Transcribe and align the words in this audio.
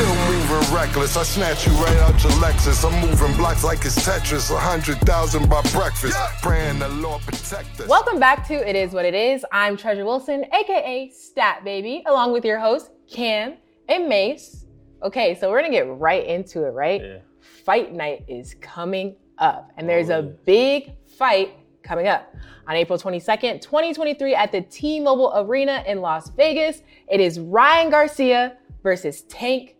Still 0.00 0.14
moving 0.32 0.74
reckless. 0.74 1.14
I 1.14 1.24
snatch 1.24 1.66
you 1.66 1.74
right 1.74 1.96
out 1.98 2.22
your 2.22 2.32
Lexus. 2.32 2.90
I'm 2.90 3.06
moving 3.06 3.36
blocks 3.36 3.62
like 3.62 3.84
it's 3.84 3.96
Tetris. 3.98 4.50
A 4.50 4.58
hundred 4.58 4.96
thousand 5.00 5.46
by 5.46 5.60
breakfast. 5.72 6.16
Praying 6.40 6.78
the 6.78 6.88
Lord 6.88 7.20
protect 7.20 7.80
us. 7.80 7.86
Welcome 7.86 8.18
back 8.18 8.48
to 8.48 8.66
It 8.66 8.76
Is 8.76 8.94
What 8.94 9.04
It 9.04 9.12
Is. 9.12 9.44
I'm 9.52 9.76
Treasure 9.76 10.06
Wilson, 10.06 10.46
aka 10.54 11.10
Stat 11.10 11.64
Baby, 11.64 12.02
along 12.06 12.32
with 12.32 12.46
your 12.46 12.58
hosts, 12.58 12.88
Cam 13.12 13.58
and 13.90 14.08
Mace. 14.08 14.64
Okay, 15.02 15.34
so 15.38 15.50
we're 15.50 15.60
gonna 15.60 15.70
get 15.70 15.86
right 15.86 16.24
into 16.24 16.64
it, 16.64 16.70
right? 16.70 17.02
Yeah. 17.02 17.18
Fight 17.66 17.92
night 17.92 18.24
is 18.26 18.54
coming 18.62 19.16
up, 19.36 19.70
and 19.76 19.86
there's 19.86 20.08
Oh, 20.08 20.20
a 20.20 20.22
big 20.22 20.94
fight 21.18 21.50
coming 21.82 22.08
up 22.08 22.34
on 22.66 22.74
April 22.74 22.98
22nd, 22.98 23.60
2023, 23.60 24.34
at 24.34 24.50
the 24.50 24.62
T 24.62 24.98
Mobile 24.98 25.30
Arena 25.36 25.84
in 25.86 26.00
Las 26.00 26.30
Vegas. 26.30 26.80
It 27.06 27.20
is 27.20 27.38
Ryan 27.38 27.90
Garcia 27.90 28.56
versus 28.82 29.24
Tank 29.24 29.76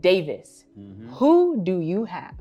Davis. 0.00 0.64
Mm-hmm. 0.78 1.10
Who 1.14 1.60
do 1.62 1.80
you 1.80 2.04
have? 2.04 2.34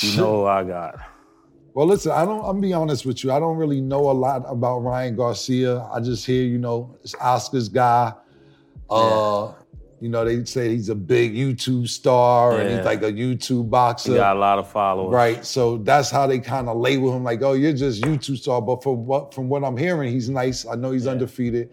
You 0.00 0.16
know 0.16 0.40
who 0.40 0.44
I 0.46 0.64
got. 0.64 0.96
Well, 1.74 1.86
listen, 1.86 2.12
I 2.12 2.24
don't. 2.24 2.44
I'm 2.44 2.60
be 2.60 2.72
honest 2.72 3.04
with 3.04 3.24
you. 3.24 3.32
I 3.32 3.38
don't 3.40 3.56
really 3.56 3.80
know 3.80 4.10
a 4.10 4.12
lot 4.12 4.44
about 4.46 4.78
Ryan 4.80 5.16
Garcia. 5.16 5.82
I 5.92 6.00
just 6.00 6.24
hear, 6.24 6.44
you 6.44 6.58
know, 6.58 6.96
it's 7.02 7.14
Oscar's 7.20 7.68
guy. 7.68 8.12
Uh, 8.88 9.52
you 10.00 10.08
know, 10.08 10.24
they 10.24 10.44
say 10.44 10.70
he's 10.70 10.88
a 10.88 10.94
big 10.94 11.34
YouTube 11.34 11.88
star 11.88 12.60
and 12.60 12.70
he's 12.70 12.84
like 12.84 13.02
a 13.02 13.10
YouTube 13.12 13.70
boxer. 13.70 14.12
He 14.12 14.18
got 14.18 14.36
a 14.36 14.38
lot 14.38 14.58
of 14.58 14.70
followers. 14.70 15.12
Right. 15.12 15.44
So 15.44 15.78
that's 15.78 16.10
how 16.10 16.26
they 16.26 16.38
kind 16.38 16.68
of 16.68 16.76
label 16.76 17.14
him 17.14 17.24
like, 17.24 17.42
oh, 17.42 17.54
you're 17.54 17.72
just 17.72 18.02
YouTube 18.02 18.36
star. 18.38 18.62
But 18.62 18.82
from 18.82 19.04
what 19.06 19.34
from 19.34 19.48
what 19.48 19.64
I'm 19.64 19.76
hearing, 19.76 20.12
he's 20.12 20.28
nice. 20.28 20.66
I 20.66 20.76
know 20.76 20.92
he's 20.92 21.06
Yeah. 21.06 21.12
undefeated. 21.12 21.70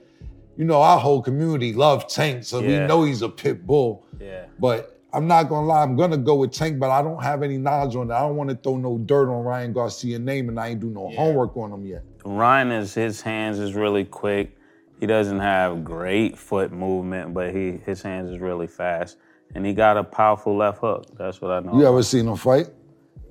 You 0.58 0.66
know, 0.66 0.82
our 0.82 1.00
whole 1.00 1.22
community 1.22 1.73
love 1.73 2.08
Tank, 2.08 2.44
so 2.44 2.62
we 2.62 2.78
know 2.80 3.04
he's 3.04 3.22
a 3.22 3.30
pit 3.30 3.66
bull. 3.66 4.05
Yeah. 4.20 4.46
But 4.60 5.00
I'm 5.14 5.27
not 5.27 5.50
gonna 5.50 5.66
lie, 5.68 5.84
I'm 5.84 5.96
gonna 5.96 6.18
go 6.18 6.35
with 6.35 6.52
Tank, 6.52 6.80
but 6.80 6.90
I 6.90 7.02
don't 7.02 7.21
have 7.21 7.43
any 7.43 7.58
knowledge 7.58 7.96
on 7.96 8.10
it. 8.10 8.13
I 8.13 8.20
don't 8.21 8.35
want 8.35 8.49
to 8.49 8.55
throw 8.55 8.77
no 8.77 8.98
dirt 8.98 9.30
on 9.30 9.43
Ryan 9.43 9.74
Garcia's 9.74 10.20
name, 10.20 10.49
and 10.49 10.60
I 10.60 10.70
ain't 10.70 10.80
do 10.80 10.90
no 10.90 11.10
Yeah. 11.10 11.18
homework 11.18 11.55
on 11.58 11.71
him 11.71 11.85
yet. 11.85 12.04
Ryan 12.24 12.71
is 12.71 12.93
his 12.93 13.21
hands 13.21 13.60
is 13.60 13.74
really 13.74 14.05
quick. 14.05 14.55
He 14.99 15.08
doesn't 15.08 15.40
have 15.40 15.84
great 15.84 16.38
foot 16.38 16.71
movement, 16.71 17.34
but 17.34 17.54
he 17.54 17.80
his 17.86 18.02
hands 18.02 18.30
is 18.30 18.40
really 18.40 18.68
fast. 18.68 19.18
And 19.54 19.65
he 19.65 19.74
got 19.74 19.98
a 19.98 20.04
powerful 20.04 20.55
left 20.55 20.80
hook. 20.80 21.05
That's 21.18 21.41
what 21.41 21.52
I 21.52 21.60
know. 21.60 21.77
You 21.77 21.86
ever 21.88 22.04
seen 22.04 22.27
him 22.27 22.38
fight? 22.38 22.68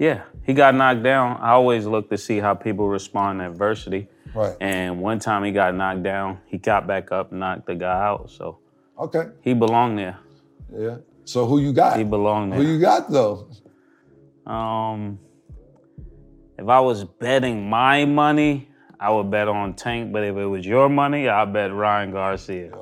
Yeah. 0.01 0.23
He 0.45 0.55
got 0.55 0.75
knocked 0.75 1.03
down. 1.03 1.37
I 1.41 1.51
always 1.51 1.85
look 1.87 2.09
to 2.09 2.17
see 2.17 2.39
how 2.39 2.55
people 2.55 2.89
respond 2.89 3.41
to 3.41 3.47
adversity. 3.47 4.09
Right. 4.35 4.57
And 4.61 5.01
one 5.01 5.19
time 5.19 5.45
he 5.45 5.53
got 5.53 5.75
knocked 5.75 6.03
down, 6.03 6.39
he 6.47 6.57
got 6.57 6.87
back 6.87 7.13
up 7.13 7.31
knocked 7.33 7.67
the 7.67 7.75
guy 7.75 8.07
out. 8.07 8.31
So 8.31 8.59
Okay. 8.99 9.25
he 9.43 9.53
belonged 9.53 9.99
there. 9.99 10.19
Yeah. 10.75 10.97
So 11.25 11.47
who 11.47 11.61
you 11.61 11.73
got? 11.75 11.99
He 11.99 12.05
belonged 12.05 12.53
there. 12.53 12.61
Who 12.61 12.67
you 12.67 12.81
got 12.81 13.11
though? 13.11 13.47
Um, 14.47 15.19
if 16.59 16.67
I 16.67 16.81
was 16.81 17.05
betting 17.05 17.69
my 17.69 18.07
money, 18.07 18.69
I 18.99 19.11
would 19.11 19.31
bet 19.31 19.49
on 19.49 19.75
Tank. 19.75 20.13
But 20.13 20.25
if 20.25 20.35
it 20.37 20.47
was 20.47 20.65
your 20.67 20.89
money, 20.89 21.29
I 21.29 21.45
bet 21.45 21.75
Ryan 21.75 22.11
Garcia. 22.13 22.73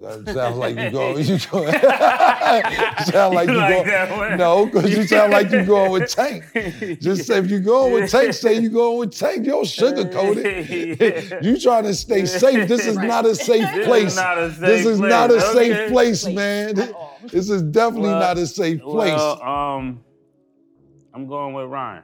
That 0.00 0.34
sounds 0.34 0.56
like 0.58 0.76
you 0.76 0.90
go. 0.90 1.16
You 1.16 1.38
go. 1.50 1.70
sound 3.04 3.34
like 3.34 3.48
you, 3.48 3.54
You 3.54 3.60
like 3.60 3.84
go. 3.84 3.84
that? 3.84 4.38
No, 4.38 4.66
because 4.66 4.90
you 4.94 5.06
sound 5.06 5.32
like 5.32 5.50
you 5.50 5.64
going 5.64 5.90
with 5.92 6.10
Tank. 6.10 6.44
Just 7.00 7.26
say 7.26 7.38
if 7.38 7.50
you 7.50 7.60
going 7.60 7.92
with 7.94 8.10
Tank, 8.10 8.34
say 8.34 8.58
you 8.58 8.68
going 8.70 8.98
with 8.98 9.16
Tank. 9.16 9.46
You 9.46 9.52
don't 9.52 9.64
sugarcoat 9.64 10.36
it. 10.44 11.42
you 11.44 11.58
trying 11.58 11.84
to 11.84 11.94
stay 11.94 12.26
safe. 12.26 12.68
This 12.68 12.86
is 12.86 12.96
not 12.98 13.24
a 13.26 13.34
safe 13.34 13.62
This 13.74 13.78
is 13.78 13.86
place. 13.86 14.16
not 14.16 14.38
a 14.38 14.50
safe 14.50 14.60
this 14.60 14.86
is 14.86 15.00
not 15.00 15.30
a 15.30 15.40
safe 15.40 15.72
okay? 15.72 15.88
place, 15.90 16.26
man. 16.26 16.74
This, 16.74 16.92
this 17.32 17.50
is 17.50 17.62
definitely 17.62 18.10
Well, 18.10 18.20
not 18.20 18.38
a 18.38 18.46
safe 18.46 18.80
place. 18.82 19.14
Well, 19.14 19.42
um, 19.42 20.00
I'm 21.14 21.26
going 21.26 21.54
with 21.54 21.66
Ryan. 21.70 22.02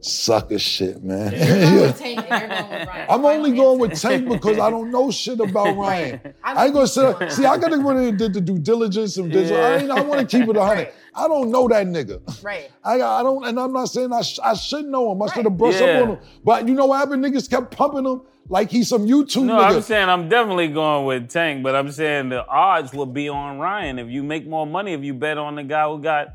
Sucker 0.00 0.58
shit, 0.58 1.02
man. 1.02 1.32
You're 1.32 1.48
going 1.58 1.80
with 1.82 1.98
Tank 1.98 2.28
going 2.28 2.70
with 2.70 2.88
Ryan. 2.88 3.06
I'm 3.10 3.24
only 3.24 3.52
going 3.56 3.78
with. 3.80 4.00
Tank 4.00 4.28
because 4.28 4.58
I 4.58 4.70
don't 4.70 4.90
know 4.92 5.10
shit 5.10 5.40
about 5.40 5.76
Ryan. 5.76 6.20
I'm 6.44 6.58
ain't 6.66 6.74
gonna 6.74 6.86
sit. 6.86 7.32
See, 7.32 7.44
I 7.44 7.56
gotta 7.58 7.78
run 7.78 7.96
and 7.96 8.16
do 8.18 8.28
the 8.28 8.40
due 8.40 8.58
diligence 8.58 9.16
and 9.16 9.32
digital. 9.32 9.62
I, 9.64 9.76
ain't, 9.78 9.90
I 9.90 10.00
want 10.02 10.28
to 10.28 10.38
keep 10.38 10.48
it 10.48 10.56
a 10.56 10.64
hundred. 10.64 10.92
I 11.14 11.26
don't 11.28 11.50
know 11.50 11.66
that 11.68 11.86
nigga. 11.86 12.20
Right. 12.44 12.70
I, 12.84 13.00
I 13.00 13.22
don't, 13.22 13.44
and 13.46 13.58
I'm 13.58 13.72
not 13.72 13.86
saying 13.86 14.12
I, 14.12 14.20
sh- 14.20 14.38
I 14.44 14.52
should 14.54 14.84
know 14.84 15.10
him. 15.12 15.22
I 15.22 15.28
should 15.28 15.44
have 15.46 15.56
brushed 15.56 15.80
Yeah. 15.80 15.86
up 15.86 16.02
on 16.02 16.08
him. 16.16 16.18
But 16.44 16.68
you 16.68 16.74
know 16.74 16.86
what 16.86 16.98
happened? 16.98 17.24
Niggas 17.24 17.48
kept 17.48 17.74
pumping 17.74 18.04
him 18.04 18.20
like 18.50 18.70
he's 18.70 18.88
some 18.88 19.06
YouTube 19.06 19.44
No, 19.44 19.56
nigga. 19.56 19.76
I'm 19.76 19.82
saying 19.82 20.08
I'm 20.10 20.28
definitely 20.28 20.68
going 20.68 21.06
with 21.06 21.30
Tank, 21.30 21.62
but 21.62 21.74
I'm 21.74 21.90
saying 21.90 22.28
the 22.28 22.46
odds 22.46 22.92
will 22.92 23.06
be 23.06 23.30
on 23.30 23.58
Ryan 23.58 23.98
if 23.98 24.08
you 24.08 24.22
make 24.22 24.46
more 24.46 24.66
money 24.66 24.92
if 24.92 25.02
you 25.02 25.14
bet 25.14 25.38
on 25.38 25.54
the 25.56 25.64
guy 25.64 25.88
who 25.88 25.98
got, 26.00 26.34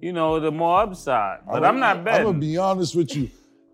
you 0.00 0.12
know, 0.12 0.40
the 0.40 0.50
more 0.50 0.80
upside. 0.80 1.40
But 1.46 1.64
I'm 1.64 1.80
not 1.80 2.04
betting. 2.04 2.20
I'm 2.20 2.26
gonna 2.32 2.38
be 2.38 2.56
honest 2.56 2.94
with 2.94 3.14
you. 3.16 3.30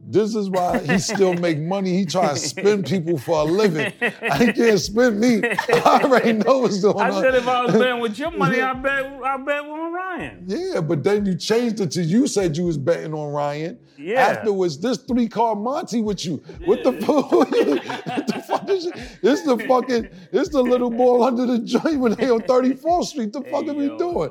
This 0.07 0.35
is 0.35 0.51
why 0.51 0.79
he 0.81 0.99
still 0.99 1.33
make 1.35 1.59
money. 1.59 1.97
He 1.97 2.05
try 2.05 2.29
to 2.29 2.37
spin 2.37 2.83
people 2.83 3.17
for 3.17 3.41
a 3.41 3.45
living. 3.45 3.91
I 4.03 4.53
can't 4.53 4.79
spin 4.79 5.19
me. 5.19 5.41
I 5.43 6.01
already 6.03 6.35
know 6.35 6.59
what's 6.59 6.81
going 6.83 6.99
I 6.99 7.09
on. 7.09 7.15
I 7.17 7.21
said 7.23 7.35
if 7.35 7.49
I 7.49 7.65
was 7.65 7.73
betting 7.73 8.01
with 8.01 8.19
your 8.19 8.31
money, 8.31 8.61
I 8.63 8.75
bet 8.75 9.07
I 9.25 9.37
bet 9.39 9.65
on 9.65 9.93
Ryan. 9.93 10.45
Yeah, 10.47 10.83
but 10.83 11.03
then 11.05 11.25
you 11.25 11.37
changed 11.37 11.81
it 11.81 11.91
to 11.93 12.03
you 12.03 12.27
said 12.27 12.57
you 12.57 12.65
was 12.67 12.77
betting 12.77 13.15
on 13.15 13.33
Ryan. 13.33 13.79
Yeah. 13.97 14.21
Afterwards, 14.21 14.79
this 14.79 14.99
three 14.99 15.29
card 15.29 15.59
Monty 15.59 16.03
with 16.03 16.25
you. 16.27 16.43
What 16.67 16.85
the 16.85 16.93
fuck? 16.93 18.44
what 18.67 18.69
the 18.69 18.75
fuck 18.75 18.77
is 18.77 18.87
it? 18.87 19.21
This 19.23 19.41
the 19.43 19.59
fucking. 19.59 20.09
This 20.31 20.49
the 20.49 20.63
little 20.63 20.91
ball 20.91 21.23
under 21.25 21.47
the 21.47 21.59
joint 21.61 21.99
when 22.01 22.13
they 22.15 22.31
on 22.31 22.41
34th 22.43 23.05
Street. 23.07 23.33
The 23.33 23.43
fuck 23.43 23.65
Hey, 23.65 23.71
are 23.71 23.75
we 23.75 23.87
yo, 23.87 23.99
doing? 23.99 24.31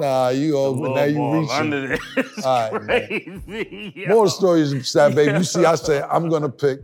Nah, 0.00 0.28
you 0.28 0.56
over 0.56 0.88
now. 0.88 1.04
You 1.04 1.40
reaching. 1.40 1.70
this. 1.70 2.44
All 2.44 2.70
right, 2.72 2.82
man. 2.82 3.06
crazy. 3.06 3.92
yo. 3.96 4.08
More 4.08 4.28
stories, 4.28 4.90
sad 4.90 5.14
baby. 5.14 5.38
You 5.38 5.44
see, 5.44 5.64
I 5.64 5.74
said 5.86 6.04
I'm 6.10 6.28
gonna 6.28 6.48
pick. 6.48 6.80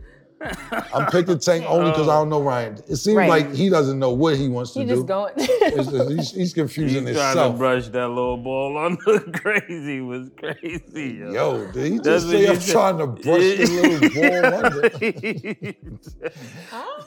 I'm 0.93 1.05
picking 1.11 1.37
Tank 1.39 1.65
only 1.67 1.91
because 1.91 2.07
I 2.07 2.15
oh. 2.15 2.19
don't 2.21 2.29
know 2.29 2.41
Ryan. 2.41 2.77
It 2.87 2.95
seems 2.95 3.17
Right. 3.17 3.29
like 3.29 3.53
he 3.53 3.69
doesn't 3.69 3.99
know 3.99 4.11
what 4.11 4.37
he 4.37 4.47
wants 4.49 4.73
to 4.73 4.79
He 4.79 4.85
do. 4.85 4.95
just 4.95 5.07
going. 5.07 5.33
It's- 5.37 5.87
it's- 5.87 6.09
he's, 6.09 6.31
he's 6.31 6.53
confusing 6.53 7.05
He's 7.05 7.15
trying 7.15 7.27
himself. 7.29 7.53
to 7.53 7.57
brush 7.57 7.87
that 7.89 8.07
little 8.09 8.37
ball 8.37 8.77
under. 8.77 9.19
crazy 9.33 10.01
was 10.01 10.29
crazy. 10.37 11.17
Yo, 11.19 11.31
Yo, 11.31 11.71
did 11.71 11.91
he 11.91 11.97
That's 11.99 12.05
just 12.07 12.25
what 12.25 12.31
say 12.31 12.41
you 12.41 12.49
I'm 12.49 12.59
said. 12.59 12.71
trying 12.73 12.97
to 12.97 13.07
brush 13.07 13.57
the 13.57 13.65
little 13.81 14.09
ball 14.21 14.65
under? 14.65 15.91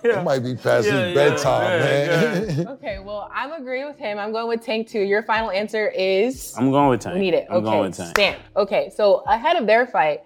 Yeah. 0.05 0.21
It 0.21 0.25
might 0.25 0.41
be 0.41 0.55
past 0.55 0.87
Yeah, 0.87 1.07
his 1.07 1.15
yeah, 1.17 1.31
bedtime, 1.31 1.81
yeah, 1.81 2.55
man. 2.55 2.69
okay, 2.75 2.99
well, 2.99 3.31
I'm 3.35 3.53
agreeing 3.53 3.87
with 3.87 3.97
him. 3.99 4.19
I'm 4.19 4.33
going 4.33 4.49
with 4.49 4.61
Tank 4.61 4.89
too. 4.89 5.01
Your 5.01 5.23
final 5.23 5.51
answer 5.51 5.89
is. 5.89 6.55
I'm 6.59 6.71
going 6.71 6.89
with 6.91 7.01
Tank. 7.01 7.15
We 7.15 7.21
need 7.21 7.35
it. 7.35 7.47
I'm 7.51 7.57
okay. 7.57 7.65
going 7.65 7.81
with 7.89 7.97
Tank. 7.97 8.11
Stamp. 8.11 8.39
Okay, 8.57 8.91
so 8.95 9.23
ahead 9.27 9.57
of 9.57 9.67
their 9.67 9.87
fight, 9.87 10.23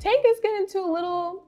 Tank 0.00 0.24
is 0.26 0.38
getting 0.42 0.62
into 0.62 0.80
a 0.80 0.90
little, 0.90 1.44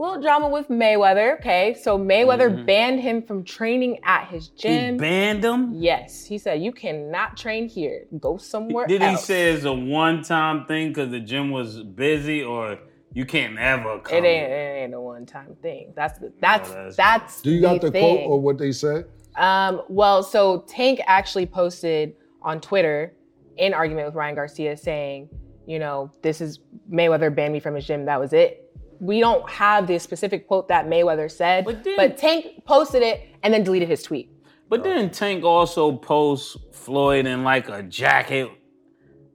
little 0.00 0.20
drama 0.20 0.48
with 0.48 0.68
Mayweather. 0.68 1.38
Okay, 1.38 1.74
so 1.80 1.98
Mayweather 1.98 2.64
banned 2.66 3.00
him 3.00 3.22
from 3.22 3.44
training 3.44 3.98
at 4.04 4.28
his 4.28 4.48
Mm-hmm. 4.50 4.68
He 4.68 4.74
gym. 4.78 4.96
banned 4.96 5.44
him. 5.44 5.74
yes, 5.74 6.24
he 6.24 6.38
said 6.38 6.62
you 6.62 6.72
cannot 6.72 7.36
train 7.36 7.68
here. 7.68 8.06
Go 8.18 8.36
somewhere 8.38 8.86
Did 8.86 9.02
he 9.02 9.16
say 9.16 9.52
it's 9.52 9.64
a 9.64 9.72
one-time 9.72 10.66
thing 10.66 10.88
because 10.88 11.10
the 11.10 11.20
gym 11.20 11.50
was 11.50 11.82
busy, 11.82 12.42
or 12.42 12.78
you 13.12 13.24
can't 13.26 13.58
ever 13.58 13.98
come? 14.00 14.16
it 14.18 14.24
ain't, 14.26 14.50
it 14.52 14.82
ain't 14.84 14.94
a 14.94 15.00
one-time 15.00 15.56
thing. 15.62 15.92
That's 15.94 16.18
the, 16.18 16.32
that's 16.40 16.68
that's- 16.70 16.96
that's. 16.96 17.42
Do 17.42 17.50
you 17.50 17.60
got 17.60 17.80
the 17.80 17.90
the 17.90 17.98
quote 18.00 18.20
or 18.20 18.40
what 18.40 18.58
they 18.58 18.72
said? 18.72 19.06
Um, 19.36 19.82
well, 19.88 20.22
so 20.22 20.64
Tank 20.68 21.00
actually 21.06 21.46
posted 21.46 22.14
on 22.42 22.60
Twitter 22.60 23.14
in 23.56 23.74
argument 23.74 24.06
with 24.06 24.14
Ryan 24.14 24.34
Garcia 24.34 24.76
saying, 24.76 25.28
you 25.66 25.78
know, 25.78 26.10
this 26.22 26.40
is 26.40 26.58
Mayweather 26.90 27.32
banned 27.34 27.52
me 27.52 27.60
from 27.60 27.74
his 27.74 27.86
gym. 27.86 28.06
That 28.06 28.18
was 28.18 28.32
it. 28.32 28.69
We 29.00 29.20
don't 29.20 29.48
have 29.50 29.86
the 29.86 29.98
specific 29.98 30.46
quote 30.46 30.68
that 30.68 30.86
Mayweather 30.86 31.30
said, 31.30 31.64
But 31.64 31.86
but, 31.96 32.16
Tank 32.18 32.64
posted 32.66 33.02
it 33.02 33.28
and 33.42 33.52
then 33.52 33.64
deleted 33.64 33.88
his 33.88 34.02
tweet. 34.02 34.30
But 34.68 34.84
then 34.84 35.10
Tank 35.10 35.42
also 35.42 35.92
posts 35.96 36.56
Floyd 36.72 37.26
in 37.26 37.42
like 37.42 37.68
a 37.68 37.82
jacket, 37.82 38.50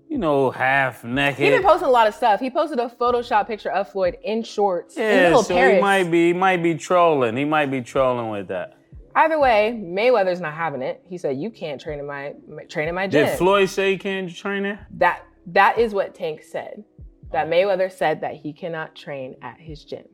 you 0.07 0.17
know, 0.17 0.51
half 0.51 1.03
naked. 1.03 1.39
He's 1.39 1.51
been 1.51 1.63
posting 1.63 1.87
a 1.87 1.91
lot 1.91 2.07
of 2.07 2.13
stuff. 2.13 2.39
He 2.39 2.49
posted 2.49 2.79
a 2.79 2.87
Photoshop 2.89 3.47
picture 3.47 3.71
of 3.71 3.91
Floyd 3.91 4.17
in 4.23 4.43
shorts 4.43 4.95
in 4.97 5.03
Yeah, 5.03 5.23
little 5.29 5.43
so 5.43 5.53
Paris. 5.55 5.75
he 5.75 5.81
might 5.81 6.11
be, 6.11 6.27
he 6.27 6.33
might 6.33 6.63
be 6.63 6.75
trolling. 6.75 7.35
He 7.35 7.43
might 7.45 7.71
be 7.71 7.81
trolling 7.81 8.29
with 8.29 8.47
that. 8.49 8.77
Either 9.15 9.39
way, 9.39 9.77
Mayweather's 9.81 10.41
not 10.41 10.53
having 10.53 10.81
it. 10.81 11.01
He 11.07 11.17
said, 11.17 11.37
"You 11.37 11.49
can't 11.49 11.79
train 11.79 11.99
in 11.99 12.05
my 12.05 12.33
train 12.67 12.89
in 12.89 12.95
my 12.95 13.07
gym." 13.07 13.25
Did 13.25 13.37
Floyd 13.37 13.69
say 13.69 13.93
he 13.93 13.97
can't 13.97 14.33
train 14.33 14.63
there? 14.63 14.85
that 14.97 15.23
that 15.47 15.77
is 15.77 15.93
what 15.93 16.13
Tank 16.13 16.43
said. 16.43 16.83
That 17.31 17.47
Mayweather 17.47 17.91
said 17.91 18.21
that 18.21 18.35
he 18.35 18.53
cannot 18.53 18.95
train 18.95 19.35
at 19.41 19.59
his 19.59 19.83
gym. 19.83 20.05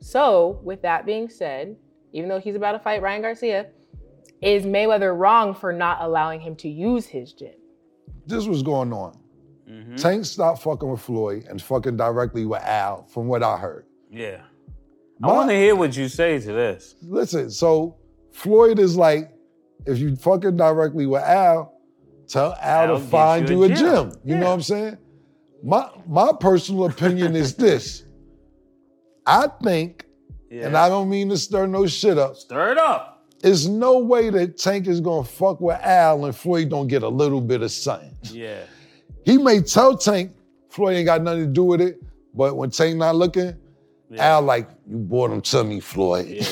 So, 0.00 0.60
with 0.62 0.82
that 0.82 1.06
being 1.06 1.28
said, 1.28 1.76
even 2.12 2.28
though 2.28 2.40
he's 2.40 2.56
about 2.56 2.72
to 2.72 2.78
fight 2.78 3.02
Ryan 3.02 3.22
Garcia, 3.22 3.66
is 4.40 4.64
Mayweather 4.64 5.16
wrong 5.16 5.54
for 5.54 5.72
not 5.72 5.98
allowing 6.00 6.40
him 6.40 6.56
to 6.56 6.68
use 6.68 7.06
his 7.06 7.32
gym? 7.32 7.54
This 8.26 8.46
was 8.46 8.62
going 8.62 8.92
on. 8.92 9.18
Mm-hmm. 9.68 9.96
Tank 9.96 10.24
stopped 10.24 10.62
fucking 10.62 10.88
with 10.88 11.00
Floyd 11.00 11.46
and 11.48 11.60
fucking 11.62 11.96
directly 11.96 12.44
with 12.44 12.62
Al, 12.62 13.04
from 13.04 13.28
what 13.28 13.42
I 13.42 13.56
heard. 13.56 13.86
Yeah. 14.10 14.42
I 15.22 15.28
want 15.28 15.50
to 15.50 15.56
hear 15.56 15.76
what 15.76 15.96
you 15.96 16.08
say 16.08 16.40
to 16.40 16.52
this. 16.52 16.96
Listen, 17.00 17.50
so 17.50 17.96
Floyd 18.32 18.80
is 18.80 18.96
like 18.96 19.32
if 19.86 19.98
you 19.98 20.16
fucking 20.16 20.56
directly 20.56 21.06
with 21.06 21.22
Al, 21.22 21.78
tell 22.26 22.56
Al, 22.60 22.90
Al 22.90 22.98
to 22.98 23.04
find 23.04 23.48
you 23.48 23.56
you 23.58 23.62
a 23.62 23.66
a 23.66 23.68
gym. 23.68 24.10
gym. 24.10 24.12
You 24.24 24.36
know 24.36 24.46
what 24.46 24.54
I'm 24.54 24.62
saying? 24.62 24.98
My 25.62 25.88
my 26.06 26.32
personal 26.38 26.86
opinion 26.86 27.36
is 27.36 27.54
this. 27.54 28.04
I 29.26 29.48
think, 29.62 30.04
Yeah. 30.50 30.66
and 30.66 30.76
I 30.76 30.88
don't 30.88 31.08
mean 31.08 31.28
to 31.28 31.36
stir 31.36 31.66
no 31.66 31.86
shit 31.86 32.18
up, 32.18 32.36
Stir 32.36 32.72
it 32.72 32.78
up. 32.78 33.24
there's 33.40 33.68
no 33.68 33.98
way 33.98 34.30
that 34.30 34.58
Tank 34.58 34.88
is 34.88 35.00
gonna 35.00 35.24
fuck 35.24 35.60
with 35.60 35.78
Al 35.80 36.24
and 36.24 36.34
Floyd 36.34 36.68
don't 36.70 36.88
get 36.88 37.02
a 37.04 37.08
little 37.08 37.40
bit 37.40 37.62
of 37.62 37.70
something. 37.70 38.16
Yeah. 38.24 38.64
He 39.24 39.38
may 39.38 39.60
tell 39.60 39.96
Tank 39.96 40.32
Floyd 40.70 40.96
ain't 40.96 41.06
got 41.06 41.22
nothing 41.22 41.42
to 41.46 41.52
do 41.52 41.62
with 41.64 41.80
it, 41.80 42.02
but 42.34 42.56
when 42.56 42.70
Tank 42.70 42.96
not 42.96 43.14
looking, 43.14 43.54
Yeah. 44.10 44.24
Al 44.36 44.42
like, 44.42 44.68
you 44.88 44.96
bought 44.98 45.30
him 45.30 45.40
to 45.42 45.62
me, 45.64 45.78
Floyd. 45.80 46.26
Yeah. 46.28 46.44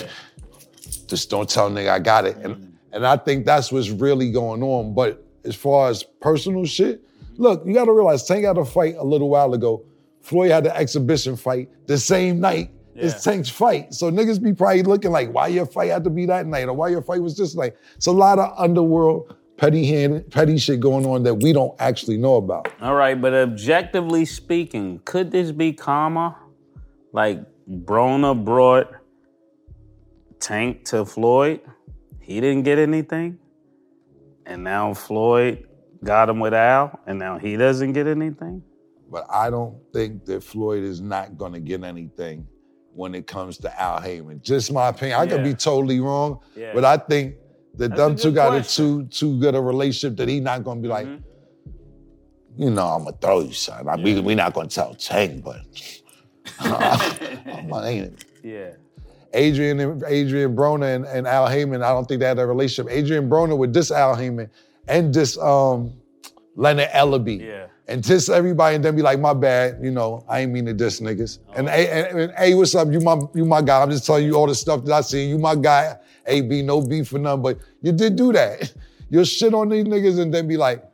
Just 1.09 1.29
don't 1.31 1.49
tell 1.51 1.69
nigga 1.71 1.91
I 1.91 1.99
got 1.99 2.25
it. 2.25 2.37
And 2.37 2.55
mm. 2.57 2.71
and 2.93 3.05
I 3.07 3.17
think 3.17 3.45
that's 3.45 3.73
what's 3.73 3.91
really 3.91 4.31
going 4.31 4.63
on. 4.63 4.95
But 4.95 5.25
as 5.45 5.57
far 5.57 5.89
as 5.91 6.05
personal 6.05 6.65
shit, 6.65 7.03
look, 7.41 7.63
you 7.67 7.75
gotta 7.75 7.93
realize 7.93 8.25
Tank 8.25 8.45
had 8.45 8.59
a 8.59 8.65
fight 8.65 8.95
a 8.99 9.05
little 9.05 9.29
while 9.31 9.55
ago. 9.55 9.85
Floyd 10.21 10.51
had 10.51 10.65
the 10.65 10.77
exhibition 10.77 11.35
fight 11.37 11.69
the 11.87 11.97
same 11.99 12.39
night 12.41 12.71
Yeah. 12.95 13.05
as 13.05 13.25
Tank's 13.25 13.49
fight. 13.49 13.95
So 13.95 14.11
niggas 14.11 14.43
be 14.43 14.53
probably 14.53 14.83
looking 14.83 15.11
like, 15.11 15.33
why 15.33 15.47
your 15.49 15.67
fight 15.67 15.91
had 15.91 16.05
to 16.05 16.11
be 16.11 16.27
that 16.27 16.47
night 16.47 16.69
or 16.69 16.75
why 16.75 16.89
your 16.89 17.03
fight 17.03 17.23
was 17.23 17.37
this 17.37 17.57
night. 17.57 17.75
It's 17.97 18.07
a 18.07 18.13
lot 18.13 18.39
of 18.39 18.53
underworld 18.59 19.35
petty 19.57 19.87
hand, 19.87 20.31
petty 20.31 20.59
shit 20.59 20.81
going 20.81 21.07
on 21.07 21.23
that 21.23 21.35
we 21.37 21.53
don't 21.53 21.75
actually 21.81 22.19
know 22.19 22.37
about. 22.37 22.69
All 22.81 22.95
right, 22.95 23.21
but 23.21 23.33
objectively 23.35 24.25
speaking, 24.27 25.01
could 25.05 25.31
this 25.31 25.51
be 25.53 25.73
karma? 25.73 26.37
Like 27.13 27.41
Broner 27.69 28.43
brought 28.45 28.91
Tank 30.39 30.85
to 30.87 31.05
Floyd. 31.05 31.61
He 32.21 32.41
didn't 32.41 32.63
get 32.63 32.79
anything. 32.79 33.39
And 34.47 34.65
now 34.65 34.95
Floyd 34.95 35.67
got 36.05 36.29
him 36.29 36.41
with 36.41 36.55
Al, 36.55 36.99
and 37.07 37.19
now 37.19 37.39
he 37.39 37.57
doesn't 37.57 37.93
get 37.93 38.07
anything. 38.07 38.63
But 39.11 39.27
I 39.31 39.51
don't 39.51 39.77
think 39.93 40.25
that 40.27 40.43
Floyd 40.45 40.83
is 40.85 41.01
not 41.01 41.37
going 41.37 41.53
to 41.53 41.61
get 41.61 41.83
anything 41.83 42.47
when 42.95 43.15
it 43.15 43.27
comes 43.27 43.59
to 43.59 43.81
Al 43.81 44.01
Haymon. 44.01 44.41
Just 44.43 44.73
my 44.73 44.89
opinion. 44.89 45.19
I 45.21 45.27
could 45.27 45.43
be 45.45 45.55
totally 45.55 46.01
wrong, 46.01 46.41
Yeah. 46.57 46.73
but 46.75 46.85
I 46.85 46.97
think 46.97 47.35
that 47.75 47.91
That's 47.91 48.01
them 48.01 48.17
two 48.17 48.33
got 48.33 48.51
question. 48.51 48.85
a 48.85 48.89
too 48.89 49.05
too 49.07 49.41
good 49.41 49.55
a 49.55 49.61
relationship 49.61 50.17
that 50.19 50.29
he 50.29 50.41
not 50.41 50.65
going 50.65 50.79
to 50.79 50.83
be 50.83 50.89
like, 50.89 51.07
Mhm. 51.07 51.23
you 52.57 52.71
know, 52.71 52.87
I'm 52.87 53.05
gonna 53.05 53.17
throw 53.21 53.41
you, 53.41 53.53
son. 53.53 53.89
I, 53.89 53.97
we 53.97 54.21
we 54.21 54.35
not 54.35 54.55
going 54.55 54.69
to 54.69 54.75
tell 54.75 54.95
Tank, 54.95 55.45
but 55.45 55.61
I'm 56.61 57.73
ain't 57.85 58.07
it? 58.07 58.25
Yeah. 58.43 58.71
Adrian 59.33 59.79
and 59.79 60.03
Adrian 60.09 60.57
Broner 60.57 60.95
and, 60.97 61.05
and 61.07 61.27
Al 61.27 61.47
Haymon, 61.47 61.83
I 61.83 61.91
don't 61.91 62.07
think 62.07 62.21
they 62.21 62.27
had 62.27 62.39
a 62.39 62.47
relationship. 62.47 62.93
Adrian 62.93 63.29
Broner 63.31 63.57
with 63.57 63.73
this 63.73 63.91
Al 63.93 64.17
Haymon 64.17 64.51
and 64.91 65.15
this 65.15 65.39
um, 65.39 65.93
Leonard 66.57 66.89
Ellerbe. 66.91 67.41
Yeah. 67.41 67.67
And 67.89 68.05
diss 68.05 68.29
everybody 68.29 68.77
and 68.77 68.85
then 68.85 68.95
be 68.95 69.03
like, 69.03 69.19
my 69.19 69.35
bad, 69.35 69.79
you 69.83 69.91
know, 69.91 70.25
I 70.29 70.41
ain't 70.41 70.53
mean 70.53 70.65
to 70.67 70.73
diss 70.75 71.01
niggas. 71.01 71.39
And, 71.57 71.69
Oh. 71.69 71.73
hey, 71.73 71.89
and, 71.89 72.21
and, 72.21 72.33
hey, 72.39 72.55
what's 72.55 72.73
up? 72.77 72.87
You 72.93 73.01
my 73.01 73.19
you 73.35 73.45
my 73.45 73.63
guy. 73.63 73.83
I'm 73.83 73.91
just 73.91 74.07
telling 74.07 74.25
you 74.27 74.35
all 74.37 74.47
the 74.47 74.55
stuff 74.55 74.85
that 74.85 74.93
I 74.93 75.01
seen. 75.01 75.29
You 75.29 75.39
my 75.39 75.57
guy. 75.57 75.97
AB, 76.27 76.63
no 76.63 76.81
beef 76.83 77.09
for 77.09 77.19
none, 77.19 77.43
but 77.43 77.59
you 77.83 77.91
did 77.93 78.15
do 78.15 78.33
that. 78.33 78.73
You'll 79.11 79.25
shit 79.25 79.55
on 79.55 79.71
these 79.71 79.85
niggas 79.85 80.21
and 80.21 80.33
then 80.33 80.47
be 80.47 80.57
like, 80.57 80.85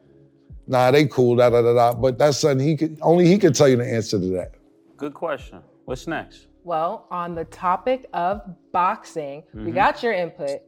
nah, 0.67 0.91
they 0.91 1.05
cool, 1.07 1.37
da 1.37 1.51
da 1.51 1.61
da 1.61 1.75
da. 1.75 1.93
But 1.93 2.17
that's 2.17 2.39
something 2.39 2.67
he 2.67 2.77
could 2.77 2.99
only 3.03 3.27
he 3.27 3.37
could 3.37 3.55
tell 3.55 3.69
you 3.69 3.77
the 3.77 3.85
answer 3.87 4.19
to 4.19 4.27
that. 4.37 4.53
Good 4.97 5.13
question. 5.13 5.61
What's 5.85 6.07
next? 6.07 6.47
Well, 6.65 7.07
on 7.11 7.35
the 7.35 7.45
topic 7.45 8.07
of 8.15 8.41
boxing, 8.73 9.43
we 9.53 9.71
got 9.73 10.03
your 10.03 10.15
input. 10.15 10.61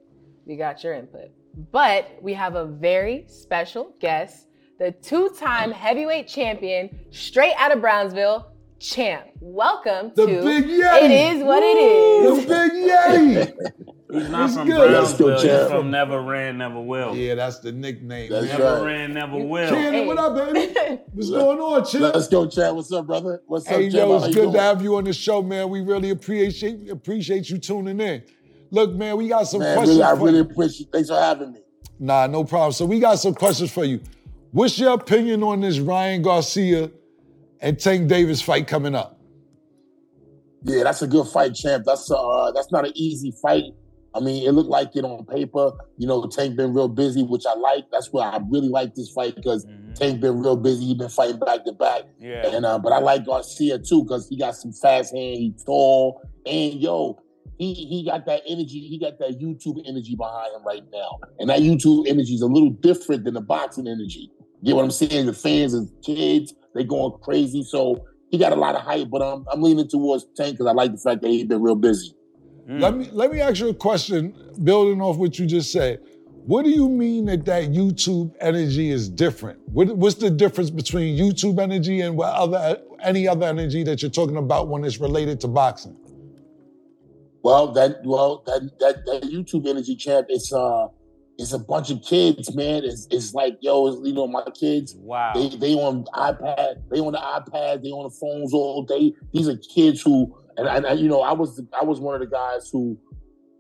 We 0.45 0.57
got 0.57 0.85
your 0.85 0.93
input. 0.93 1.31
But 1.57 2.17
we 2.23 2.35
have 2.35 2.55
a 2.55 2.65
very 2.67 3.25
special 3.29 3.95
guest, 4.01 4.47
the 4.79 4.93
two 4.93 5.31
time 5.31 5.71
heavyweight 5.73 6.29
champion, 6.29 6.99
straight 7.11 7.55
out 7.59 7.73
of 7.73 7.81
Brownsville, 7.81 8.53
Champ. 8.81 9.27
Welcome 9.41 10.13
The 10.15 10.27
to 10.27 10.43
Big 10.45 10.65
Yeti. 10.67 11.03
It 11.03 11.11
Is 11.37 11.43
What 11.43 11.63
it 11.65 11.77
is. 11.77 12.47
The 12.47 12.55
Is. 12.55 12.71
Big 12.71 12.73
Yeti. 12.89 13.85
He's 14.11 14.31
not 14.31 14.41
What's 14.43 14.55
from 14.55 14.69
good? 14.69 14.91
Let's 14.93 15.13
go, 15.15 15.25
Brownsville. 15.27 15.59
He's 15.63 15.69
from 15.71 15.91
Never 15.91 16.23
Ran, 16.23 16.59
Never 16.59 16.81
Will. 16.81 17.15
yeah, 17.17 17.35
that's 17.35 17.59
the 17.59 17.73
nickname. 17.73 18.31
That's. 18.31 18.47
Never 18.47 18.63
right. 18.77 18.83
Ran, 18.85 19.13
Never 19.15 19.37
Will. 19.37 19.69
Cannon, 19.69 20.07
what 20.07 20.17
up, 20.19 20.35
baby? 20.55 21.01
What's 21.13 21.29
going 21.29 21.59
on, 21.59 21.85
Chip? 21.85 22.01
Let's 22.15 22.29
go, 22.29 22.49
Chad. 22.49 22.73
What's 22.75 22.93
up, 22.93 23.07
brother? 23.07 23.43
What's 23.47 23.67
up, 23.67 23.73
Hey, 23.75 23.87
Chad? 23.91 23.95
yo, 23.95 24.17
it's 24.17 24.27
good 24.27 24.35
doing? 24.35 24.53
to 24.53 24.61
have 24.61 24.81
you 24.81 24.97
on 24.97 25.05
the 25.05 25.13
show, 25.13 25.43
man. 25.43 25.69
We 25.71 25.81
really 25.81 26.11
appreciate 26.11 26.89
appreciate 26.89 27.51
you 27.51 27.59
tuning 27.59 28.01
in. 28.01 28.23
Look, 28.71 28.95
man, 28.95 29.17
we 29.17 29.29
got 29.29 29.45
some 29.45 29.61
Man, 29.61 29.77
questions. 29.77 29.99
really, 29.99 30.11
I 30.11 30.17
for 30.17 30.25
really 30.25 30.37
you. 30.39 30.45
appreciate. 30.45 30.93
Thanks 30.93 31.09
for 31.09 31.19
having 31.19 31.53
me. 31.53 31.61
Nah, 31.99 32.27
no 32.27 32.45
problem. 32.45 32.73
So 32.73 32.85
we 32.85 33.01
got 33.01 33.17
some 33.19 33.35
questions 33.35 33.73
for 33.73 33.85
you. 33.85 34.01
What's 34.53 34.79
your 34.79 34.95
opinion 34.95 35.43
on 35.43 35.61
this 35.61 35.79
Ryan 35.79 36.23
Garcia 36.23 36.91
and 37.61 37.79
Tank 37.79 38.09
Davis 38.09 38.41
fight 38.41 38.67
coming 38.67 38.95
up? 38.95 39.19
Yeah, 40.65 40.85
that's 40.85 41.03
a 41.03 41.07
good 41.07 41.27
fight, 41.29 41.55
champ. 41.55 41.85
That's 41.87 42.11
uh, 42.11 42.53
that's 42.55 42.71
not 42.73 42.87
an 42.87 42.93
easy 42.95 43.33
fight. 43.43 43.65
I 44.15 44.21
mean, 44.21 44.47
it 44.47 44.53
looked 44.53 44.71
like 44.71 44.97
it 44.97 45.05
on 45.05 45.25
paper. 45.27 45.73
You 45.99 46.09
know, 46.09 46.27
Tank 46.27 46.57
been 46.57 46.75
real 46.75 46.89
busy, 46.89 47.23
which 47.23 47.45
I 47.47 47.55
like. 47.55 47.85
That's 47.93 48.13
why 48.13 48.29
I 48.29 48.41
really 48.51 48.69
like 48.69 48.95
this 48.95 49.11
fight 49.11 49.37
because 49.37 49.67
Tank 49.95 50.21
been 50.21 50.41
real 50.41 50.57
busy. 50.57 50.87
He 50.87 50.95
been 50.95 51.09
fighting 51.11 51.39
back 51.39 51.65
to 51.65 51.73
back. 51.73 52.03
Yeah. 52.19 52.47
And 52.47 52.65
uh, 52.67 52.79
but 52.79 52.93
I 52.93 52.99
like 52.99 53.27
Garcia 53.27 53.79
too 53.79 54.03
because 54.03 54.29
he 54.29 54.37
got 54.37 54.57
some 54.57 54.73
fast 54.73 55.15
hand. 55.15 55.37
He 55.37 55.55
tall 55.65 56.21
and 56.47 56.75
yo, 56.75 57.19
he 57.59 57.75
he 57.75 58.05
got 58.05 58.25
that 58.27 58.43
energy. 58.47 58.81
He 58.81 58.99
got 58.99 59.19
that 59.19 59.41
YouTube 59.41 59.83
energy 59.87 60.15
behind 60.15 60.55
him 60.55 60.65
right 60.65 60.85
now, 60.93 61.19
and 61.39 61.51
that 61.51 61.61
YouTube 61.61 62.07
energy 62.09 62.35
is 62.35 62.43
a 62.43 62.47
little 62.47 62.71
different 62.71 63.25
than 63.25 63.35
the 63.35 63.41
boxing 63.41 63.87
energy. 63.87 64.31
Get 64.65 64.75
what 64.75 64.85
I'm 64.85 64.91
saying? 64.91 65.27
The 65.27 65.33
fans 65.33 65.75
and 65.75 65.91
kids 66.03 66.55
they 66.75 66.85
going 66.85 67.13
crazy. 67.21 67.63
So 67.65 68.05
he 68.31 68.39
got 68.39 68.53
a 68.53 68.57
lot 68.57 68.75
of 68.75 68.83
hype, 68.83 69.11
but 69.11 69.23
I'm 69.23 69.45
I'm 69.51 69.63
leaning 69.63 69.89
towards 69.89 70.27
Tank 70.37 70.53
because 70.53 70.67
I 70.67 70.73
like 70.73 70.93
the 70.93 70.99
fact 70.99 71.23
that 71.23 71.29
he's 71.29 71.45
been 71.45 71.63
real 71.63 71.75
busy. 71.75 72.15
Mm. 72.69 72.81
Let 72.81 72.97
me 72.97 73.09
let 73.13 73.33
me 73.33 73.41
ask 73.41 73.61
you 73.61 73.69
a 73.69 73.75
question, 73.75 74.35
building 74.63 75.01
off 75.01 75.17
what 75.17 75.39
you 75.39 75.47
just 75.47 75.73
said. 75.73 76.01
What 76.47 76.65
do 76.65 76.71
you 76.71 76.89
mean 76.89 77.27
that 77.27 77.45
that 77.45 77.73
YouTube 77.73 78.35
energy 78.41 78.91
is 78.91 79.11
different? 79.11 79.59
What, 79.69 79.95
what's 79.99 80.15
the 80.15 80.31
difference 80.31 80.71
between 80.71 81.19
YouTube 81.19 81.61
energy 81.61 82.01
and 82.01 82.17
what 82.17 82.33
other 82.33 82.81
any 83.03 83.29
other 83.29 83.47
energy 83.47 83.83
that 83.85 84.01
you're 84.01 84.11
talking 84.11 84.37
about 84.37 84.69
when 84.69 84.85
it's 84.85 84.99
related 84.99 85.41
to 85.41 85.49
boxing? 85.49 85.97
Well, 87.43 87.73
that 87.73 88.01
well 88.05 88.43
that 88.47 88.63
that, 88.81 89.07
that 89.07 89.23
YouTube 89.23 89.67
energy 89.69 89.97
champ, 89.97 90.27
it's 90.29 90.53
uh 90.53 90.87
it's 91.39 91.53
a 91.53 91.59
bunch 91.59 91.91
of 91.91 92.03
kids, 92.03 92.55
man. 92.55 92.85
It's 92.85 93.07
it's 93.11 93.33
like 93.33 93.59
yo, 93.61 93.87
it's, 93.87 94.07
you 94.07 94.13
know, 94.13 94.27
my 94.27 94.43
kids. 94.59 94.95
Wow. 94.99 95.33
They 95.35 95.49
they 95.57 95.75
on 95.75 96.05
iPad, 96.15 96.83
they 96.91 96.99
on 97.01 97.13
the 97.13 97.19
iPad, 97.19 97.83
they 97.83 97.91
on 97.91 98.05
the 98.05 98.17
phones 98.21 98.53
all 98.53 98.83
day. 98.83 99.13
These 99.33 99.49
are 99.49 99.57
kids 99.75 100.03
who, 100.03 100.35
and, 100.57 100.67
and, 100.67 100.85
and, 100.85 100.99
you 101.01 101.09
know, 101.09 101.21
I 101.23 101.33
was 101.33 101.63
I 101.81 101.85
was 101.85 102.01
one 102.01 102.15
of 102.15 102.21
the 102.21 102.27
guys 102.27 102.69
who 102.73 102.99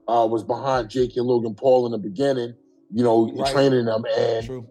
uh, 0.08 0.26
was 0.26 0.42
behind 0.42 0.90
Jake 0.90 1.16
and 1.16 1.26
Logan 1.26 1.54
Paul 1.54 1.86
in 1.86 1.92
the 1.92 1.98
beginning. 1.98 2.54
You 2.90 3.04
know, 3.04 3.30
Right. 3.36 3.52
training 3.52 3.84
them, 3.84 4.02
and 4.18 4.46
True. 4.46 4.66